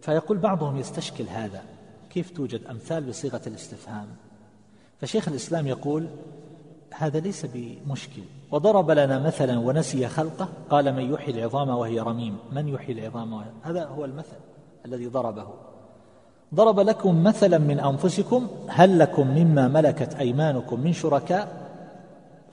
فيقول 0.03 0.39
بعضهم 0.39 0.77
يستشكل 0.77 1.25
هذا. 1.29 1.63
كيف 2.11 2.31
توجد 2.31 2.67
أمثال 2.67 3.05
بصيغة 3.05 3.41
الاستفهام؟ 3.47 4.07
فشيخ 5.01 5.29
الإسلام 5.29 5.67
يقول 5.67 6.09
هذا 6.95 7.21
ليس 7.21 7.47
بمشكل. 7.55 8.23
وضرب 8.51 8.91
لنا 8.91 9.19
مثلا 9.19 9.59
ونسي 9.59 10.09
خلقه 10.09 10.49
قال 10.71 10.95
من 10.95 11.13
يحيي 11.15 11.35
العظام 11.35 11.69
وهي 11.69 12.01
رميم. 12.01 12.37
من 12.53 12.69
يحيي 12.69 12.99
العظام؟ 12.99 13.33
وهي 13.33 13.47
هذا 13.63 13.85
هو 13.85 14.05
المثل 14.05 14.37
الذي 14.87 15.07
ضربه. 15.07 15.47
ضرب 16.55 16.81
لكم 16.81 17.23
مثلا 17.25 17.59
من 17.59 17.81
أنفسكم 17.81 18.49
هل 18.69 18.99
لكم 18.99 19.27
مما 19.27 19.69
ملكت 19.69 20.15
أيمانكم 20.15 20.81
من 20.81 20.93
شركاء 20.93 21.67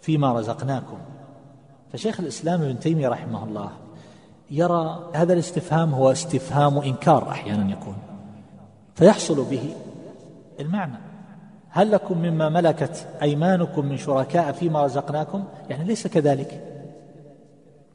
فيما 0.02 0.34
رزقناكم؟ 0.34 0.98
فشيخ 1.94 2.20
الإسلام 2.20 2.62
ابن 2.62 2.80
تيمية 2.80 3.10
رحمه 3.10 3.44
الله 3.44 3.70
يرى 4.52 5.10
هذا 5.14 5.34
الاستفهام 5.34 5.94
هو 5.94 6.12
استفهام 6.12 6.78
إنكار 6.78 7.30
أحيانا 7.30 7.72
يكون. 7.72 7.96
فيحصل 8.96 9.46
به 9.46 9.76
المعنى. 10.60 11.13
هل 11.76 11.92
لكم 11.92 12.18
مما 12.18 12.50
ملكت 12.50 13.08
أيمانكم 13.22 13.86
من 13.86 13.98
شركاء 13.98 14.52
فيما 14.52 14.84
رزقناكم؟ 14.84 15.44
يعني 15.70 15.84
ليس 15.84 16.08
كذلك. 16.08 16.62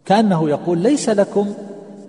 كأنه 0.05 0.49
يقول 0.49 0.79
ليس 0.79 1.09
لكم 1.09 1.55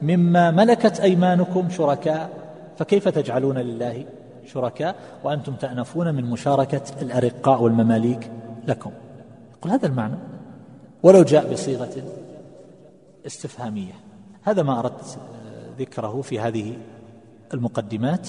مما 0.01 0.51
ملكت 0.51 0.99
أيمانكم 0.99 1.69
شركاء. 1.69 2.29
فكيف 2.77 3.07
تجعلون 3.07 3.57
لله 3.57 4.05
شركاء 4.45 4.95
وأنتم 5.23 5.53
تأنفون 5.53 6.15
من 6.15 6.23
مشاركة 6.23 6.81
الأرقاء 7.01 7.61
والمماليك 7.61 8.31
لكم؟ 8.67 8.91
يقول 9.57 9.71
هذا 9.71 9.87
المعنى. 9.87 10.17
ولو 11.03 11.23
جاء 11.23 11.53
بصيغة 11.53 12.03
استفهامية. 13.27 13.93
هذا 14.43 14.63
ما 14.63 14.79
أردت 14.79 15.17
ذكره 15.79 16.21
في 16.21 16.39
هذه 16.39 16.77
المقدمات 17.53 18.27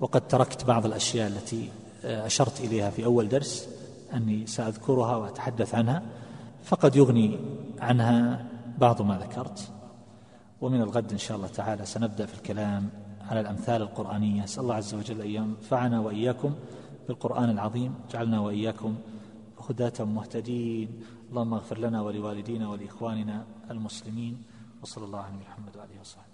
وقد 0.00 0.28
تركت 0.28 0.64
بعض 0.64 0.86
الأشياء 0.86 1.28
التي 1.28 1.68
أشرت 2.04 2.60
إليها 2.60 2.90
في 2.90 3.04
أول 3.04 3.28
درس 3.28 3.68
أني 4.14 4.46
سأذكرها 4.46 5.16
وأتحدث 5.16 5.74
عنها 5.74 6.02
فقد 6.64 6.96
يغني 6.96 7.38
عنها 7.80 8.46
بعض 8.78 9.02
ما 9.02 9.18
ذكرت. 9.18 9.72
ومن 10.60 10.82
الغد 10.82 11.12
إن 11.12 11.18
شاء 11.18 11.36
الله 11.36 11.48
تعالى 11.48 11.84
سنبدأ 11.84 12.26
في 12.26 12.34
الكلام 12.34 12.88
على 13.30 13.40
الأمثال 13.40 13.82
القرآنية. 13.82 14.44
أسأل 14.44 14.62
الله 14.62 14.74
عز 14.74 14.94
وجل 14.94 15.20
أن 15.20 15.30
ينفعنا 15.30 16.00
وإياكم 16.00 16.54
بالقرآن 17.08 17.50
العظيم. 17.50 17.94
جعلنا 18.12 18.40
وإياكم 18.40 18.94
هداة 19.70 20.04
مهتدين. 20.04 21.02
اللهم 21.30 21.54
اغفر 21.54 21.78
لنا 21.78 22.02
ولوالدينا 22.02 22.68
ولإخواننا 22.68 23.44
المسلمين. 23.70 24.42
وصلى 24.82 25.04
الله 25.04 25.18
على 25.18 25.36
محمد 25.36 25.76
وآله 25.76 26.00
وصحبه. 26.00 26.27